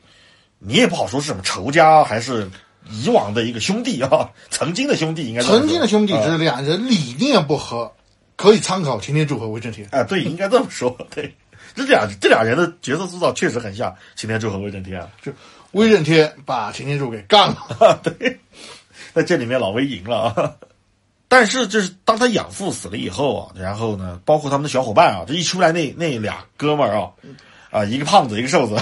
[0.59, 2.49] 你也不好说是什么仇家还是
[2.89, 7.91] 以往的一个兄弟啊， 曾经的兄弟应该这么说曾经的兄弟啊只是两人理念不合，
[8.35, 9.87] 可以参考擎天柱和威震天。
[9.91, 10.97] 哎，对，应该这么说。
[11.13, 11.35] 对，
[11.75, 15.09] 这俩这俩人的角色塑造确实很像擎天柱和威震天啊。
[15.21, 15.31] 就
[15.71, 18.39] 威震天把擎天柱给干了， 对，
[19.13, 20.55] 在这里面老威赢了啊。
[21.27, 27.09] 但是就是当他养父死了以后啊，然后呢，包括他们的小伙伴啊，这一出来那那俩哥们儿啊，
[27.71, 28.75] 啊，一个胖子，一个瘦子，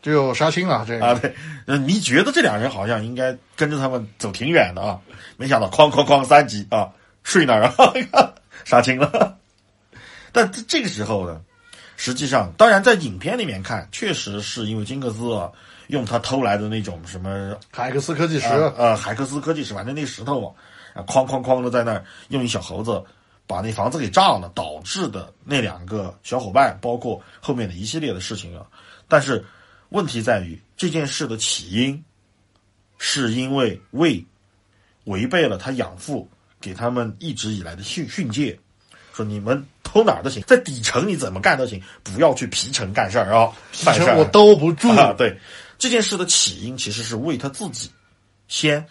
[0.00, 1.34] 就杀青了这个啊，对，
[1.66, 4.98] 呃你觉得这俩人好像应该跟着他们走挺远的啊，
[5.36, 6.88] 没想到哐哐哐三级啊，
[7.22, 8.32] 睡那儿啊，
[8.64, 9.36] 杀青了。
[10.32, 11.42] 但这这个时候呢，
[12.04, 15.52] 实际上，当然在影片里面看，确实是因为金克斯啊，
[15.86, 20.50] 用他偷来的那种什么海克斯科技石，呃呃海克斯科技石，反正那石头啊，
[20.94, 23.00] 啊哐哐哐的在那儿用一小猴子
[23.46, 28.66] 把那房子给炸了，导致的那两个小伙伴，包括后面的一系列的事情啊。
[29.06, 29.44] 但是
[29.90, 32.04] 问题在于这件事的起因，
[32.98, 34.26] 是因为魏
[35.04, 36.28] 违背了他养父
[36.60, 38.58] 给他们一直以来的训训诫，
[39.14, 43.50] 说你们偷哪儿都行，在底层你怎么干都行，不要去皮城干事儿啊，
[43.84, 44.88] 办事儿我兜不住。
[44.90, 45.38] 啊，对，
[45.78, 47.90] 这件事的起因其实是为他自己
[48.48, 48.84] 先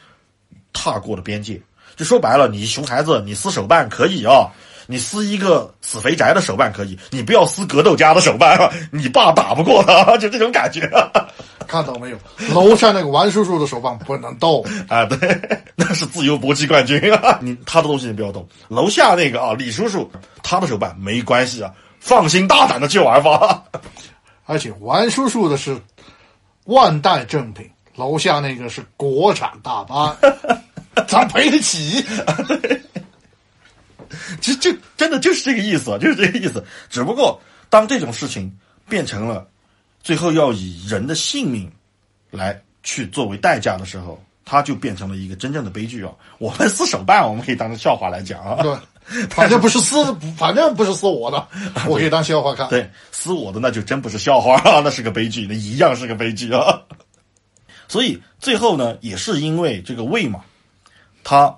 [0.73, 1.59] 踏过了边界。
[1.95, 4.47] 就说白了，你熊孩子，你撕手办可以啊，
[4.87, 10.81] 你撕一个死肥宅的手办可以，你不要撕格斗家的手办啊，你爸打不过他，就这种感觉
[11.71, 12.17] 看到没有？
[12.53, 15.41] 楼上那个王叔叔的手棒不能动， 啊，对，
[15.77, 18.45] 那是自由搏击冠军啊， 你他的东西你不要动。
[18.67, 20.11] 楼下那个啊，李叔叔
[20.43, 23.63] 他的手办没关系啊，放心大胆的去玩吧。
[24.45, 25.79] 而且王叔叔的是
[26.65, 30.13] 万代正品，楼下那个是国产大班，
[31.07, 32.05] 咱赔得起。
[34.41, 36.61] 其实这真的就是这个意思，就是这个意思。
[36.89, 38.51] 只不过当这种事情
[38.89, 39.47] 变成了
[40.03, 41.71] 最后要以人的性命
[42.29, 46.11] 来去作为代价的时候，它就变成了一个真正的悲剧啊！
[46.39, 48.61] 我们撕手办，我们可以当成笑话来讲啊。
[48.63, 48.75] 对，
[49.29, 51.47] 反正不是撕，反正不是撕我的，
[51.87, 52.67] 我可以当笑话看。
[52.69, 56.81] 对，撕我的那就真不是笑话啊， 那是个悲剧，那一样是个悲剧啊。
[57.87, 60.41] 所以最后呢，也是因为这个魏嘛，
[61.23, 61.53] 他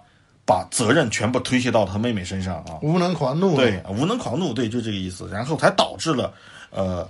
[0.45, 2.79] 把责任全部推卸到他妹妹身上啊。
[2.81, 6.33] 无能狂怒，对，无能狂怒，对，就这个意思，然后才导致了
[6.71, 7.07] 呃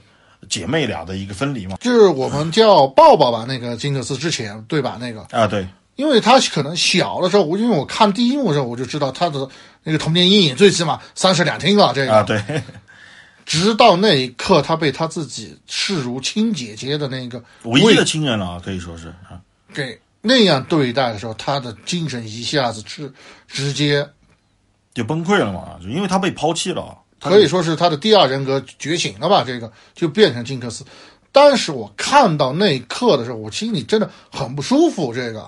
[0.50, 1.78] 姐妹俩的一个分离嘛。
[1.82, 4.98] 就是我们叫抱抱吧，那个金克斯之前对吧？
[5.00, 9.48] 那个，啊，对，因为他可能小的时候，我因为我看第一幕的时候，我就知道他的
[9.84, 11.92] 那个童年阴影最起码三室两厅了。
[11.94, 12.42] 这个，啊，对，
[13.46, 19.42] 直到那一刻，他被他自己视如亲姐姐的那个唯一的亲人了啊，可以说是啊，
[19.74, 23.12] 给那样对待的时候，他的精神一下子直
[23.48, 24.08] 直接
[24.94, 29.44] 就崩溃了嘛，就因为他被抛弃了可以说是他的第二人格觉醒了吧？
[29.46, 30.86] 这个就变成金克斯。
[31.32, 35.12] 但是我看到那一刻的时候，我心里真的很不舒服。
[35.12, 35.48] 这个，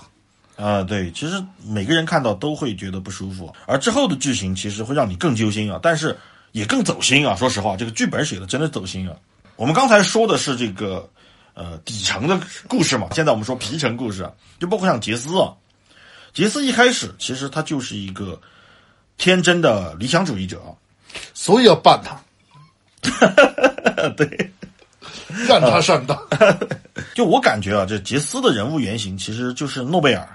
[0.56, 6.18] 啊，对，其实每个人看到都会觉得不舒服，而之后的剧情其实会让你更揪心啊，但是
[6.54, 7.36] 也更走心啊。
[7.36, 9.16] 说实话，这个剧本写的真的走心啊。
[9.58, 11.08] 我们刚才说的是这个
[11.54, 15.54] 呃底层的故事嘛，现在我们说皮层故事啊，就包括像杰斯啊，
[16.34, 18.42] 杰斯一开始其实他就是一个
[19.18, 20.74] 天真的理想主义者啊，
[21.34, 22.20] 所以要办他，
[24.18, 24.52] 对，
[25.48, 26.18] 让他上当。
[27.14, 30.28] 就我感觉啊，这杰斯的人物原型其实就是诺贝尔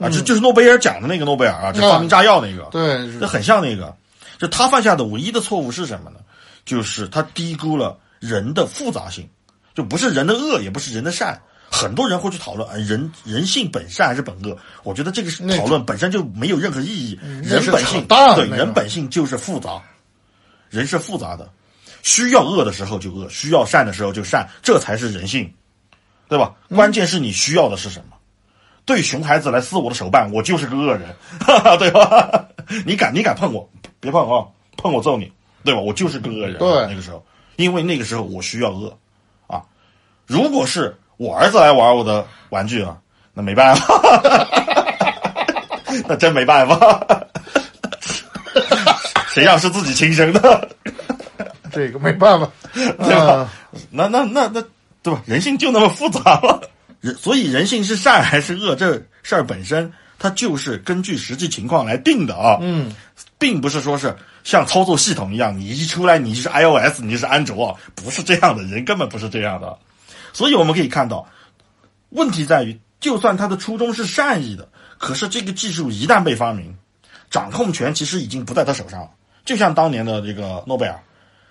[0.00, 3.94] 啊，就就是诺贝尔奖的那个诺贝尔啊，就发明炸药那个，对，这很像那个。
[4.38, 6.20] 就他犯下的唯一的错误是什么呢？
[6.64, 9.28] 就是他低估了人的复杂性，
[9.74, 11.40] 就不是人的恶，也不是人的善。
[11.70, 14.56] 很多人会去讨论啊，人人性本善还是本恶？
[14.84, 17.18] 我觉得这个讨论本身就没有任何意义。
[17.42, 19.82] 人本性对人本性就是复杂，
[20.70, 21.48] 人是复杂的，
[22.02, 25.52] 需要恶的时候就恶，需要善的时候就善，这才是人性，
[26.28, 26.54] 对吧？
[26.68, 28.16] 关键是你需要的是什么？
[28.84, 32.48] 对熊孩子来撕我的手办，我就是个恶人，哈 哈对吧？
[32.86, 33.68] 你敢你敢碰我，
[34.00, 34.46] 别碰啊！
[34.76, 35.30] 碰我揍你，
[35.64, 35.80] 对吧？
[35.80, 36.58] 我就是个恶人。
[36.58, 37.24] 对，那个时候，
[37.56, 38.96] 因为那个时候我需要恶
[39.46, 39.62] 啊。
[40.26, 42.96] 如果是我儿子来玩我的玩具啊，
[43.34, 43.84] 那没办法，
[46.08, 47.06] 那真没办法。
[49.38, 50.68] 谁要是自己亲生的？
[51.70, 53.48] 这个没办法， 对吧？
[53.90, 54.64] 那那那那，
[55.00, 55.22] 对吧？
[55.26, 56.60] 人性就那么复杂了。
[57.00, 62.58] 人所以人性是善还是恶，这事儿本身它就是根据实际情况来定的啊。
[62.60, 62.92] 嗯，
[63.38, 69.78] 并不是说是像操作系统一样，你一出来你就是 iOS，你就是安卓，不是这样的，人根本不是这样的。
[70.32, 71.28] 所以我们可以看到，
[72.08, 76.74] 问题在于，就算他的初衷是善意的，可是这个技术一旦被发明，
[77.30, 79.10] 掌控权其实已经不在他手上了。
[79.48, 81.00] 就像当年的这个诺贝尔，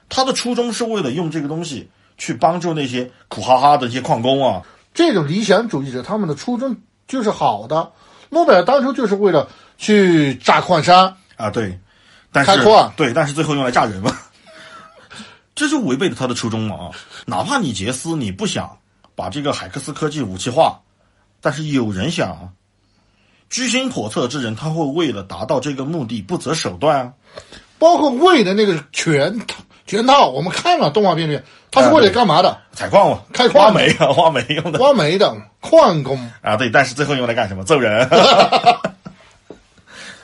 [0.08, 4.62] 他的初衷是为了用这个东西去帮助那些苦哈哈的一些矿工啊。
[4.94, 7.92] 这种理想主义者，他们的初衷就是好的。
[8.30, 11.80] 诺贝尔当初就是为了去炸矿山啊，对，
[12.32, 14.16] 但是开矿对，但是最后用来炸人嘛，
[15.56, 16.92] 这就违背了他的初衷嘛啊！
[17.26, 18.78] 哪怕你杰斯你不想
[19.16, 20.82] 把这个海克斯科技武器化，
[21.42, 22.50] 但是有人想啊，
[23.50, 27.14] 居心叵测之人，他会为了达到这个目的不择手段啊。
[27.80, 32.60] 包括魏的那个全套全套，我们看了动画片里面，他是为了干嘛的？
[32.74, 36.20] 采矿嘛，开矿挖煤啊， 挖煤用的挖煤的矿工。
[36.42, 36.58] 啊。
[36.58, 37.64] 对，但是最后用来干什么？
[37.64, 38.06] 揍人。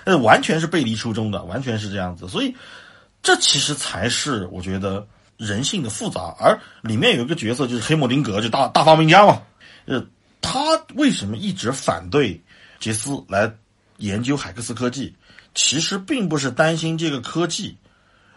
[0.06, 2.28] 呃，完全是背离初衷的，完全是这样子。
[2.28, 2.54] 所以，
[3.22, 6.36] 这其实才是我觉得人性的复杂。
[6.40, 9.42] 而里面有一个角色就是黑莫丁格，就大大发明家嘛。
[9.86, 10.06] 呃，
[10.42, 10.60] 他
[10.96, 12.42] 为什么一直反对
[12.82, 13.50] 杰斯来
[13.96, 15.16] 研究海克斯科技？
[15.54, 17.78] 其实并不是担心这个科技，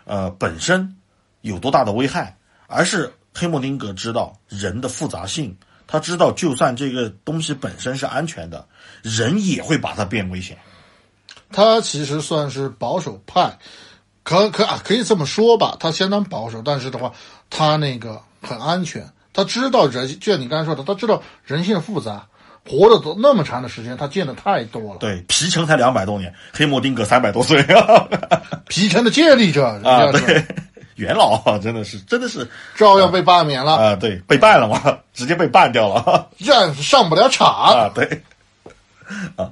[0.04, 0.96] 呃，本身
[1.40, 8.66] 有多大的危害，而是黑莫丁格知道人的复杂性，他知道就算这个东西本身是安全的，
[9.02, 10.58] 人也会把它变危险。
[11.52, 13.58] 他其实算是保守派，
[14.24, 17.12] 可可啊，可以这么说吧，他相当保守，但是的话，
[17.48, 22.26] 他那个很安全，他知道人，就像你刚才说的，他知道人性的复杂，
[22.66, 24.98] 活了都那么长的时间，他见的太多了。
[24.98, 28.08] 对，皮城才两百多年，黑莫丁格三百多岁啊，
[28.68, 30.44] 皮城的建立者啊，对，
[30.96, 37.48] 元老啊，真的是，真的是照样被罢免了，啊，对，被办了嘛， 直接被办掉了这样上不了场。
[37.48, 38.22] 啊，对，
[39.36, 39.50] 啊，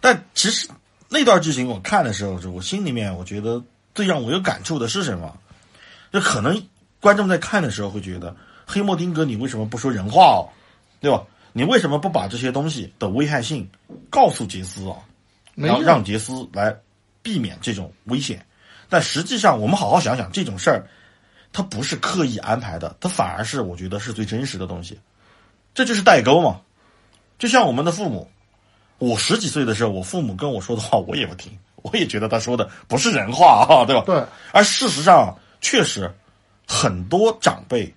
[0.00, 0.68] 但其实
[1.08, 3.62] 那段剧情我看的时候，就我心里面我觉得
[3.94, 5.34] 最让我有感触的是什么？
[6.12, 6.62] 就可能
[7.00, 10.46] 观众在看的时候会觉得，黑莫丁格你为什么不说人话哦，
[11.00, 11.22] 对吧？
[11.56, 13.70] 你为什么不把这些东西的危害性
[14.10, 14.96] 告诉杰斯啊？
[15.54, 16.76] 然后让杰斯来
[17.22, 18.44] 避免这种危险。
[18.88, 20.88] 但实际上，我们好好想想，这种事儿，
[21.52, 24.98] 它不是刻意安排的，它反而是我觉得是最真实的东西。
[25.74, 26.60] 这就是代沟嘛。
[27.38, 28.28] 就像我们的父母，
[28.98, 34.02] 我十几岁的时候，我父母跟我说的话，我也不听，我也觉得他说的不是人话啊，对吧？
[34.04, 36.12] 对，而事实上，确实
[36.66, 37.94] 很多长辈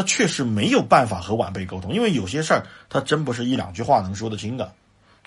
[0.00, 4.72] 他确实没有办法和晚辈沟通，因为有些事儿他真不是一两句话能说得清的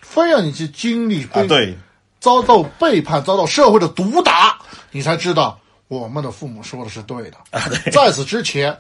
[0.02, 1.44] 非要你去经历啊。
[1.44, 1.78] 对，
[2.20, 4.60] 遭到背叛、遭到社会的毒打，
[4.90, 7.38] 你才知道我们的父母说的是对的。
[7.52, 8.76] 啊对，在此之前，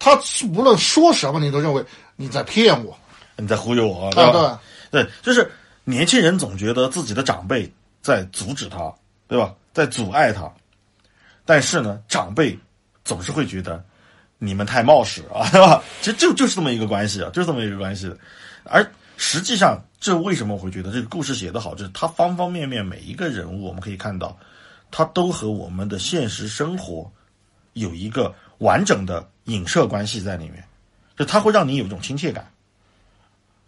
[0.00, 0.18] 他
[0.52, 1.84] 无论说什么，你都认为
[2.16, 2.98] 你在骗我。
[3.36, 4.60] 你在忽悠我，啊，吧？
[4.90, 5.48] 对，对，就是
[5.84, 7.72] 年轻人总觉得自己的长辈
[8.02, 8.92] 在阻止他，
[9.28, 9.54] 对吧？
[9.72, 10.52] 在阻碍他，
[11.44, 12.58] 但是呢，长辈
[13.04, 13.84] 总是会觉得
[14.38, 15.82] 你们太冒失啊， 对吧？
[16.00, 18.14] 其实就就是这么一个关系啊，就是这么一个关系。
[18.64, 21.74] 而实际上，这为什么我会觉得这个故事写得好？
[21.74, 24.38] 就是它方方面面每一个人物，我们可以看到，
[24.90, 27.10] 它都和我们的现实生活
[27.72, 30.64] 有一个完整的影射关系在里面，
[31.16, 32.50] 就它会让你有一种亲切感。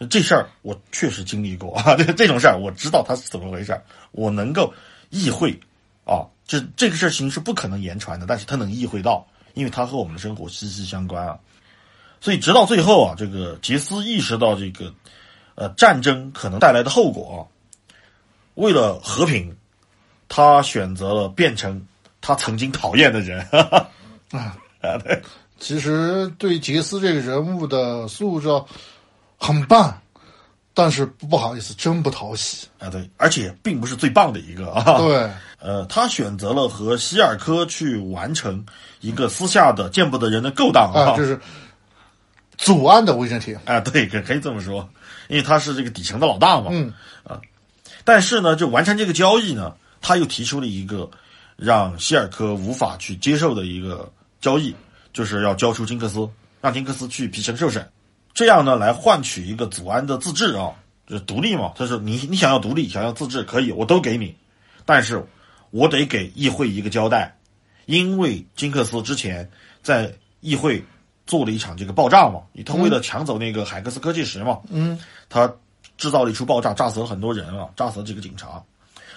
[0.08, 4.72] 这事儿我确实经历过啊， 这这种事儿我知道它是怎么回事儿，我能够
[5.10, 5.58] 意会
[6.04, 11.38] 啊，这这个事情是不可能言传的，但是它能意会到，因为它和我们的生活息息相关啊。
[12.20, 14.92] 所以直到最后啊，这个杰斯意识到这个
[15.54, 17.48] 呃战争可能带来的后果
[17.88, 17.94] 啊，
[18.54, 19.56] 为了和平，
[20.28, 21.86] 他选择了变成
[22.20, 23.42] 他曾经讨厌的人。
[23.46, 23.88] 哈哈
[24.32, 25.22] 啊，啊，对，
[25.58, 28.66] 其实对杰斯这个人物的塑造
[29.38, 30.00] 很棒，
[30.82, 32.66] 但是不好意思，真不讨喜。
[32.78, 34.98] 啊对，而且并不是最棒的一个啊。
[34.98, 38.64] 对， 呃，他选择了和希尔科去完成
[39.00, 41.38] 一个私下的见不得人的勾当啊，就是
[42.56, 43.60] 祖安的威震天。
[43.64, 44.88] 啊，对，可可以这么说，
[45.28, 46.68] 因为他是这个底层的老大嘛。
[46.70, 46.92] 嗯，
[48.04, 51.08] 但是呢，就完成这个交易呢，他又提出了一个
[51.56, 54.74] 让希尔科无法去接受的一个交易，
[55.12, 56.26] 就是要交出金克斯，
[56.62, 57.86] 让金克斯去皮城受审，
[58.32, 60.72] 这样呢来换取一个祖安的自治啊，
[61.06, 61.72] 就是独立嘛。
[61.76, 64.34] 他说你你想要独立，想要自治可以，我都给你，
[64.84, 65.24] 但是
[65.70, 67.36] 我得给议会一个交代，
[67.86, 69.48] 因为金克斯之前
[69.82, 70.82] 在议会
[71.26, 75.52] 做了一场这个爆炸嘛，他为了抢走那个海克斯科技石嘛，嗯，他
[75.96, 78.62] 制造了一出爆炸，炸死了很多人啊，炸死了几个警察。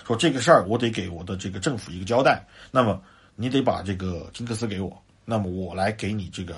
[0.06, 3.02] 说这个事儿我得给我的这个政府一个交代，那么
[3.36, 6.56] 你得把这个金克斯给我，那么我来给你这个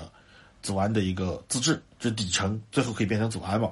[0.62, 3.70] 祖安的一个自治，这底层最后可以变成阻碍嘛。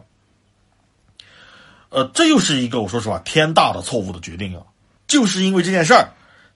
[1.90, 4.62] 呃，这又是一个我说实话天大的错误的决定啊！
[5.06, 6.08] 就是因为这件事儿，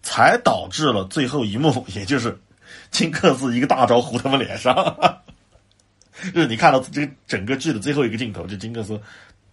[0.02, 2.36] 才导致了最后一幕，也就是
[2.90, 4.74] 金克斯一个大招糊他们脸上。
[6.34, 9.00] 就是你看到这个整个剧的最后一个镜头，就金克斯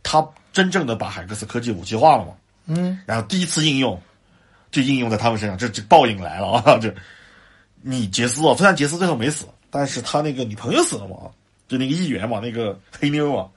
[0.01, 2.33] 他真正的把海克斯科技武器化了嘛，
[2.65, 4.01] 嗯，然后第一次应用
[4.71, 6.79] 就应用在他们身上，这这报应来了啊！
[6.79, 6.91] 这
[7.83, 11.15] 你杰斯哦，虽然杰斯最后没死，但是他那个女朋友死了嘛，
[11.67, 13.47] 就那个议员嘛，那个黑妞嘛，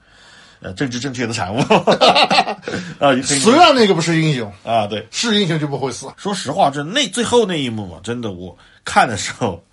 [0.61, 1.59] 呃，政治正确的产物
[2.99, 6.07] 啊，黑虽然那个不是英雄，啊，对，是英雄就不会死。
[6.17, 9.63] 说实话，这那最后那一幕嘛，真的我看的时候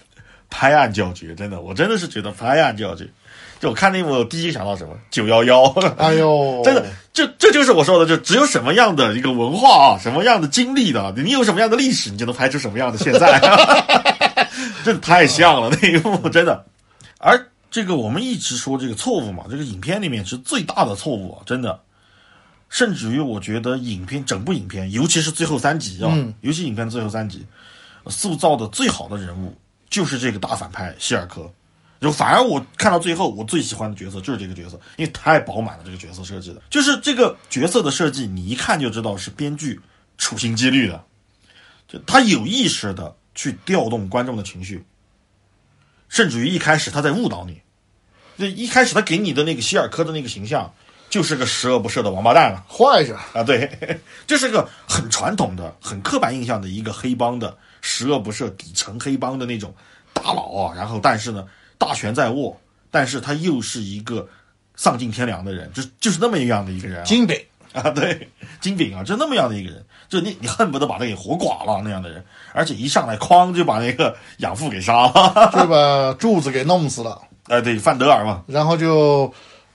[0.51, 3.09] 拍案叫绝，真的，我真的是觉得拍案叫绝。
[3.59, 4.95] 就我看那幕，第一想到什么？
[5.11, 5.65] 九幺幺，
[5.97, 6.85] 哎呦， 真的，
[7.15, 13.41] 这这就是我说的，就只有什么样的一个文化啊，什么样的经历的，你有什么样的历史，你就能拍出什么样的现在。
[14.85, 16.67] 真的太像了那一幕，真的。
[17.19, 17.47] 而
[17.77, 21.79] 这个我们一直说这个错误嘛，这个影片里面是最大的错误啊，真的。
[22.71, 26.11] 甚至于我觉得影片整部影片，尤其是最后三集啊，
[26.41, 27.45] 尤其影片最后三集，
[28.07, 29.55] 塑造的最好的人物
[29.91, 31.53] 就是这个大反派希尔科。
[32.01, 35.85] 就反而我看到最后，我最喜欢的角色就是这个角色，因为太饱满了。
[35.85, 39.79] 这个角色设计的，就是这个角色的设计，你一看就知道是编剧
[40.17, 41.05] 处心积虑的，
[41.87, 44.83] 就他有意识的去调动观众的情绪，
[46.09, 47.61] 甚至于一开始他在误导你。
[48.39, 50.73] 就一开始他给你的那个希尔科的那个形象，
[51.09, 53.43] 就是个十恶不赦的王八蛋了，坏着啊！
[53.43, 53.71] 对，
[54.27, 59.75] 这是个很传统的、很刻板印象的一个黑帮的十恶不赦底层黑帮的那种
[60.13, 60.75] 大佬啊。
[60.77, 61.47] 然后，但是呢。
[61.79, 62.59] 大权在握，
[62.91, 64.27] 但是他又是一个
[64.77, 67.39] 丧尽天良的人，就就是那么一样的一个人，金饼
[67.75, 68.27] 啊，对，
[68.63, 72.25] 金饼啊，就那么样的一个人，就你你恨不得把他给活剐了那样的人，
[72.55, 79.33] 而且一上来哐就把那个养父给杀了， 就把柱子给弄死了，哎，对，范德尔嘛，然后就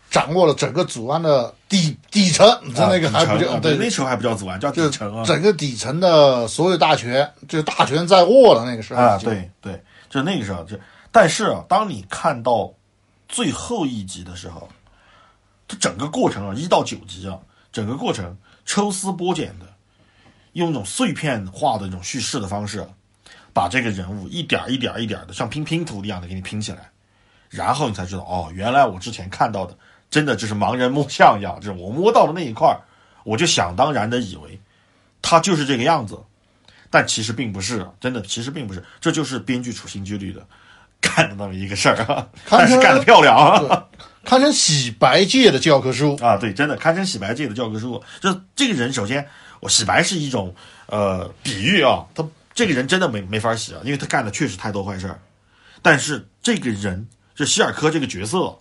[0.10, 10.78] 掌握了整个祖安的底底层，就那个还不叫对，那时候还不叫祖安，叫底层啊，整个底层的所有大权，就大权在握的那个时候啊，对对，就那个时候就。
[11.14, 12.72] 但是啊，当你看到
[13.28, 14.68] 最后一集的时候，
[15.68, 17.38] 这整个过程啊，一到九集啊，
[17.72, 19.66] 整个过程抽丝剥茧的，
[20.54, 22.86] 用一种碎片化的这种叙事的方式，
[23.54, 26.91] 把这个人物一点一点一点的像拼拼图一样的给你拼起来，
[27.52, 29.78] 然后你才知道哦，原来我之前看到的
[30.10, 32.76] 真的就是盲人摸象一样，就是我摸到的那一块
[33.24, 34.60] 我就想当然的以为
[35.22, 36.18] 他就是这个样子，
[36.90, 40.42] 但其实并不是，真的其实并不是，这就是编剧处心积虑的。
[41.02, 43.88] 干的那么一个事儿啊，但是干的漂亮啊，
[44.24, 48.00] 堪称洗白界的教科书啊，对，真的堪称洗白界的教科书。
[48.22, 49.28] 就这个人，首先
[49.62, 50.54] 我洗白是一种
[50.86, 52.24] 呃比喻啊，他
[52.54, 55.20] 这个人真的没没法洗啊，因为他干的确实太多坏事儿。
[55.82, 57.08] 但是这个人，
[57.42, 58.56] 就希尔科这个角色，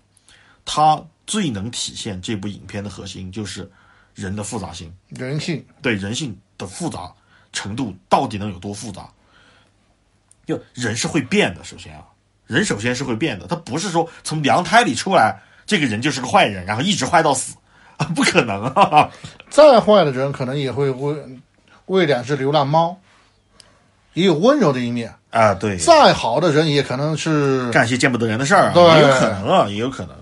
[0.65, 3.71] 他最能体现这部影片的核心就是
[4.15, 7.13] 人的复杂性，人性对人性的复杂
[7.53, 9.07] 程度到底能有多复杂？
[10.47, 12.07] 就人是会变的，首先啊。
[12.47, 17.57] 人首先是会变的，他不是说从娘胎里出来，这个人就是个坏人，然后一直坏到死
[17.99, 19.13] 啊， 不可能啊！
[19.51, 21.39] 再坏的人可能也会为
[21.85, 22.99] 喂两只流浪猫，
[24.15, 25.55] 也有温柔的一面啊。
[25.55, 30.17] 对，再好的人也可能是干些见不得人的事儿，也有可能啊，也有可能。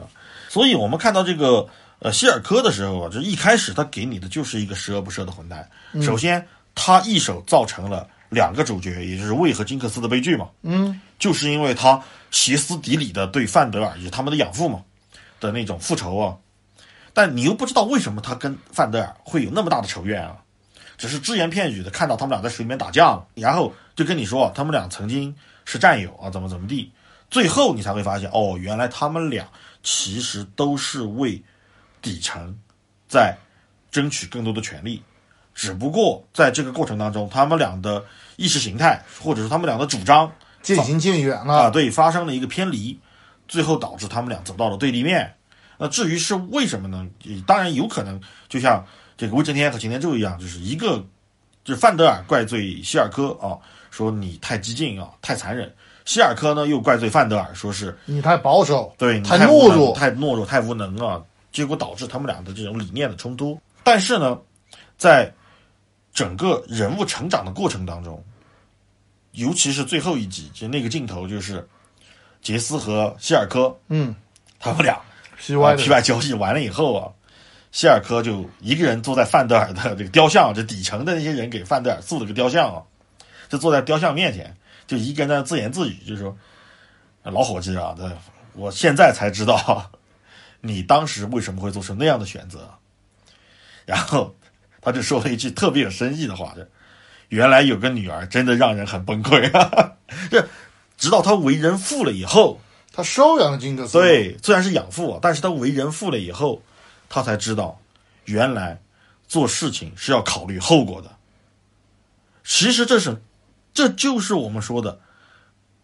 [0.49, 1.67] 所以我们看到这个
[1.99, 5.69] 呃希尔科的时候啊，就一开始他给你的就是一个十恶不赦的混蛋。
[6.03, 10.49] 首先，他一手造成了两个主角，也就是魏和金克斯的悲剧嘛。
[10.63, 12.01] 嗯，就是因为他。
[12.31, 14.83] 歇斯底里的对范德尔以及他们的养父嘛
[15.41, 16.37] 的那种复仇啊，
[17.15, 20.37] 但你又不知道为什么他跟范德尔会有那么大的仇怨啊，
[20.99, 25.35] 只是只言片语的看到他们俩在水里面打架，然后就跟你说他们俩曾经
[25.65, 26.93] 是战友啊，怎么怎么地，
[27.29, 29.45] 最后你才会发现哦，原来他们俩
[29.83, 31.43] 其实都是为
[32.01, 32.57] 底层
[33.09, 33.37] 在
[33.91, 35.03] 争取更多的权利，
[35.53, 38.05] 只不过在这个过程当中，他们俩的
[38.37, 40.31] 意识形态或者是他们俩的主张。
[40.63, 41.71] 渐行渐远了啊！
[41.71, 43.01] 对，发生了一个偏离，
[43.49, 45.35] 最后导致他们俩走到了对立面。
[45.77, 47.05] 那至于是为什么呢？
[47.49, 48.87] 当然有可能，就像
[49.17, 51.05] 这个威震天和擎天柱一样，就是一个
[51.65, 53.59] 就是范德尔怪罪希尔科啊，
[53.91, 55.69] 说你太激进啊，太残忍；
[56.05, 61.23] 希尔科呢又怪罪范德尔，说是你太保守，对，你太懦弱，太懦弱，太无能啊。
[61.51, 63.61] 结果导致他们俩的这种理念的冲突。
[63.83, 64.39] 但是呢，
[64.97, 65.33] 在
[66.13, 68.23] 整个人物成长的过程当中。
[69.33, 71.65] 尤其是最后一集，就那个镜头，就是
[72.43, 74.13] 杰斯和希尔科，嗯，
[74.59, 74.99] 他们俩
[75.39, 77.07] 皮外皮外交易完了以后啊，
[77.71, 82.83] 希尔科就一个人坐在范德尔的这个雕像，这底层的那些人给范德尔塑了个雕像啊，
[83.49, 86.37] 就坐在雕像面前，就一个人在自言自语，就说
[87.25, 87.95] ：“老伙计啊，
[88.55, 89.91] 我现在才知道
[90.61, 92.71] 你当时为什么会做出那样的选择。”
[93.87, 94.35] 然后
[94.81, 96.63] 他就说了一句特别有深意的话，就。
[97.31, 99.93] 原来有个女儿，真的让人很崩溃啊！
[100.33, 100.49] 这
[100.97, 102.59] 直到他为人父了以后，
[102.91, 103.99] 他收养了金克斯。
[103.99, 106.63] 对，虽然是养父，但是他为人父了以后，
[107.11, 107.79] 他才知道，
[108.25, 108.81] 原来
[109.27, 111.11] 做事情是要考虑后果的。
[112.45, 113.21] 其实这是，
[113.79, 114.99] 这就是我们说的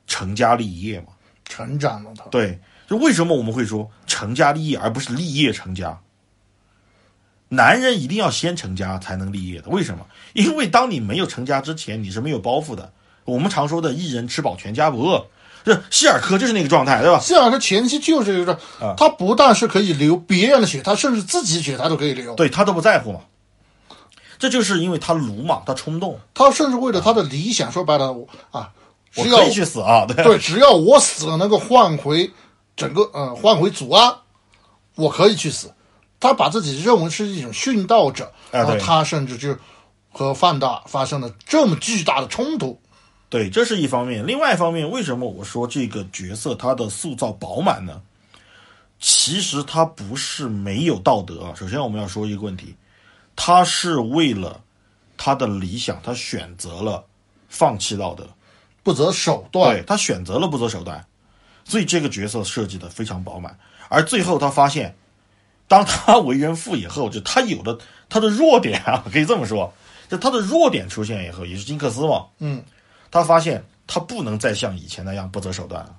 [0.04, 1.12] 成家立业嘛，
[1.44, 2.24] 成长了他。
[2.24, 6.00] 对，就为什么我们会说成家立业，而不是立业成家？
[7.50, 10.04] 男人一定要先成家才能立业的，为什么？
[10.32, 12.92] 因为当你没有成家之前，你是没有包袱的。
[13.26, 15.28] 我们常说的“一人吃饱全家不饿”，
[15.64, 17.20] 这希尔科就是那个状态，对吧？
[17.20, 22.34] 希尔科前期就是一个，啊他不但是可以流别人的血，他甚至自己血他都可以流。
[22.34, 23.20] 对他都不在乎嘛。
[24.44, 28.14] 这就是因为他鲁莽，他冲动，他甚至为了他的理想，说白了
[28.50, 28.70] 啊，
[29.10, 30.04] 只要我可以去死啊！
[30.04, 32.30] 对对，只要我死了能够换回
[32.76, 34.14] 整个呃换回祖安，
[34.96, 35.72] 我可以去死。
[36.20, 39.56] 他把自己认为是一种殉道者，然后他甚至就
[40.12, 42.78] 和范大发生了这么巨大的冲突。
[43.30, 44.26] 对，这是一方面。
[44.26, 48.02] 另外一方面，为什么我说这个角色他的塑造饱满呢？
[49.00, 51.54] 其实他不是没有道德啊。
[51.56, 52.74] 首先，我们要说一个问题，
[53.36, 54.62] 他是为了
[55.16, 57.04] 他的理想，他选择了
[57.48, 58.28] 放弃道德，
[58.82, 61.04] 不择手段对，他选择了不择手段，
[61.64, 63.58] 所以这个角色设计的非常饱满。
[63.88, 64.96] 而最后他发现，
[65.68, 67.78] 当他为人父以后，就他有的
[68.08, 69.72] 他的弱点啊，可以这么说，
[70.08, 72.62] 就他的弱点出现以后，也是金克斯嘛，嗯，
[73.10, 75.96] 他发现他不能再像以前那样不择手段了，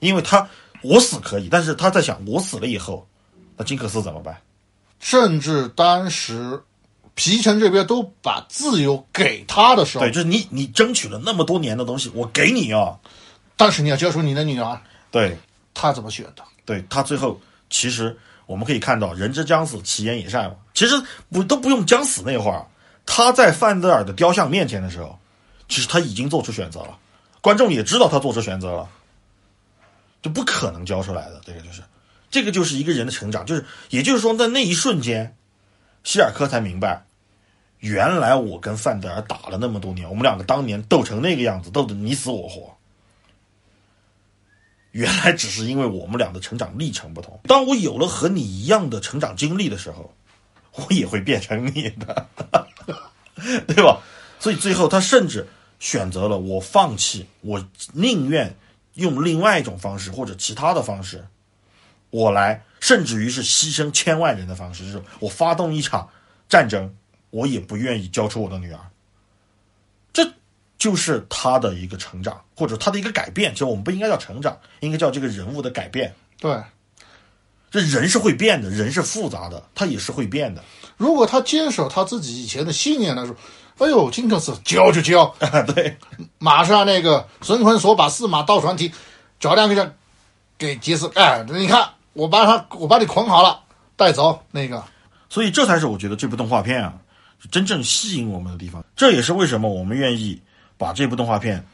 [0.00, 0.48] 因为他
[0.82, 3.06] 我死可以，但是他在想我死了以后，
[3.56, 4.36] 那金克斯怎么办？
[5.00, 6.62] 甚至当时
[7.14, 12.98] 皮城这边都把自由给他的时候对，，就是你你争取了那么多年的东西，我给你啊，
[13.56, 14.80] 但是你要交出你的女儿，
[15.10, 15.36] 对，
[15.72, 16.42] 他怎么选的？
[16.64, 18.16] 对他最后其实
[18.46, 20.56] 我们可以看到，人之将死，其言也善嘛。
[20.72, 20.94] 其实
[21.30, 22.66] 不都不用将死那会儿，
[23.06, 25.18] 他在范德尔的雕像面前的时候，
[25.68, 26.98] 其实他已经做出选择了，
[27.40, 28.88] 观众也知道他做出选择了，
[30.20, 31.40] 就不可能交出来的。
[31.44, 31.80] 这个就是，
[32.34, 35.36] 这个就是一个人的成长，就是也就是说，在那一瞬间，
[36.02, 37.04] 希尔科才明白。
[37.78, 42.76] 原来我跟范德尔打了那么多年，我们两个当年斗成那个样子，斗得你死我活。
[44.90, 47.38] 原来只是因为我们俩的成长历程不同。
[47.44, 50.12] 当我有了和你一样的成长经历的时候，
[50.72, 52.26] 我也会变成你的，
[53.68, 54.02] 对吧？
[54.40, 55.46] 所以最后他甚至
[55.78, 58.56] 选择了我放弃，我宁愿
[58.94, 61.24] 用另外一种方式或者其他的方式，
[62.14, 66.08] 我来，甚至于是牺牲千万人的方式，就是我发动一场
[66.48, 66.94] 战争，
[67.30, 68.78] 我也不愿意交出我的女儿。
[70.12, 70.32] 这
[70.78, 73.50] 就是他的一个成长，或者他的一个改变。
[73.52, 76.14] 其实我们不应该叫成长，应该叫这个人物的改变。
[76.38, 76.56] 对，
[77.68, 80.62] 这人是会变的，人是复杂的，他也是会变的。
[80.96, 83.34] 如果他坚守他自己以前的信念来说，
[83.78, 85.34] 哎呦，金克斯教就教，
[85.74, 85.98] 对，
[86.38, 88.92] 马上那个神魂锁把四马倒船提，
[89.40, 89.96] 找两个人
[90.56, 93.60] 给杰斯，哎，你看我把他我把你捆好了，
[93.96, 94.82] 带走那个，
[95.28, 96.94] 所以这才是我觉得这部动画片啊，
[97.50, 98.82] 真正吸引我们的地方。
[98.96, 100.40] 这也是为什么我们愿意
[100.78, 101.64] 把这部动画片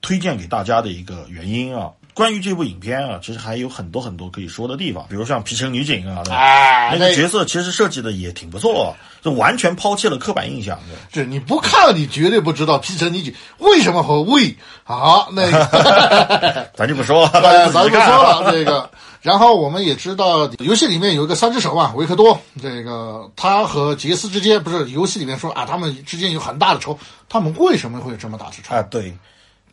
[0.00, 1.90] 推荐给大家的一个原因啊。
[2.14, 6.34] 关于这部影片啊，其实还有很多很多可以说的地方，比如像皮城女警啊，对？
[6.34, 10.94] 哎，那个角色其实设计的也挺不错，就完全抛弃了刻板印象的。
[11.10, 16.68] 这你不看你绝对不知道皮城女警为什么和为啊那个。
[16.76, 18.90] 咱就不说了，咱不说了这个。
[19.22, 26.98] 然后我们也知道，游戏里面有一个三只手嘛，维克多，这个他和杰斯之间不是游戏里面说啊，他们之间有很大的仇，
[27.28, 28.74] 他们为什么会有这么大的仇？
[28.74, 29.16] 啊，对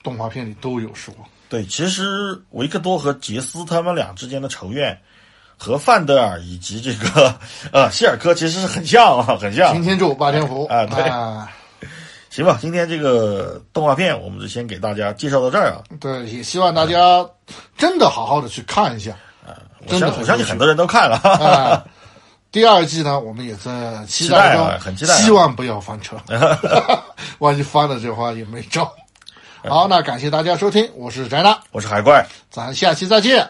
[0.03, 1.11] 动画片里都有说。
[1.49, 4.95] 对，其实维克多和杰斯他们俩之间的仇怨，
[5.57, 7.35] 和范德尔以及这个
[7.73, 9.81] 呃 希尔科其实是很像啊，很像擎。
[9.81, 11.51] 天柱、霸天虎啊对啊
[12.29, 15.81] 行吧，今天这个动画片我们就先给大家介绍到这儿啊。
[15.99, 17.27] 对，也希望大家
[17.75, 19.11] 真的好好的去看一下。
[19.11, 19.17] 我
[19.87, 21.83] 真的相我相信很多人都看了，啊，
[22.51, 25.17] 第二季呢，我们也在期期待中，啊很期待啊。
[25.17, 26.17] 希望不要翻车，
[27.39, 28.91] 万一翻了这话也没招。
[29.67, 33.49] 好，那感谢大家收听，我是宅男，我是海怪，咱下期再见。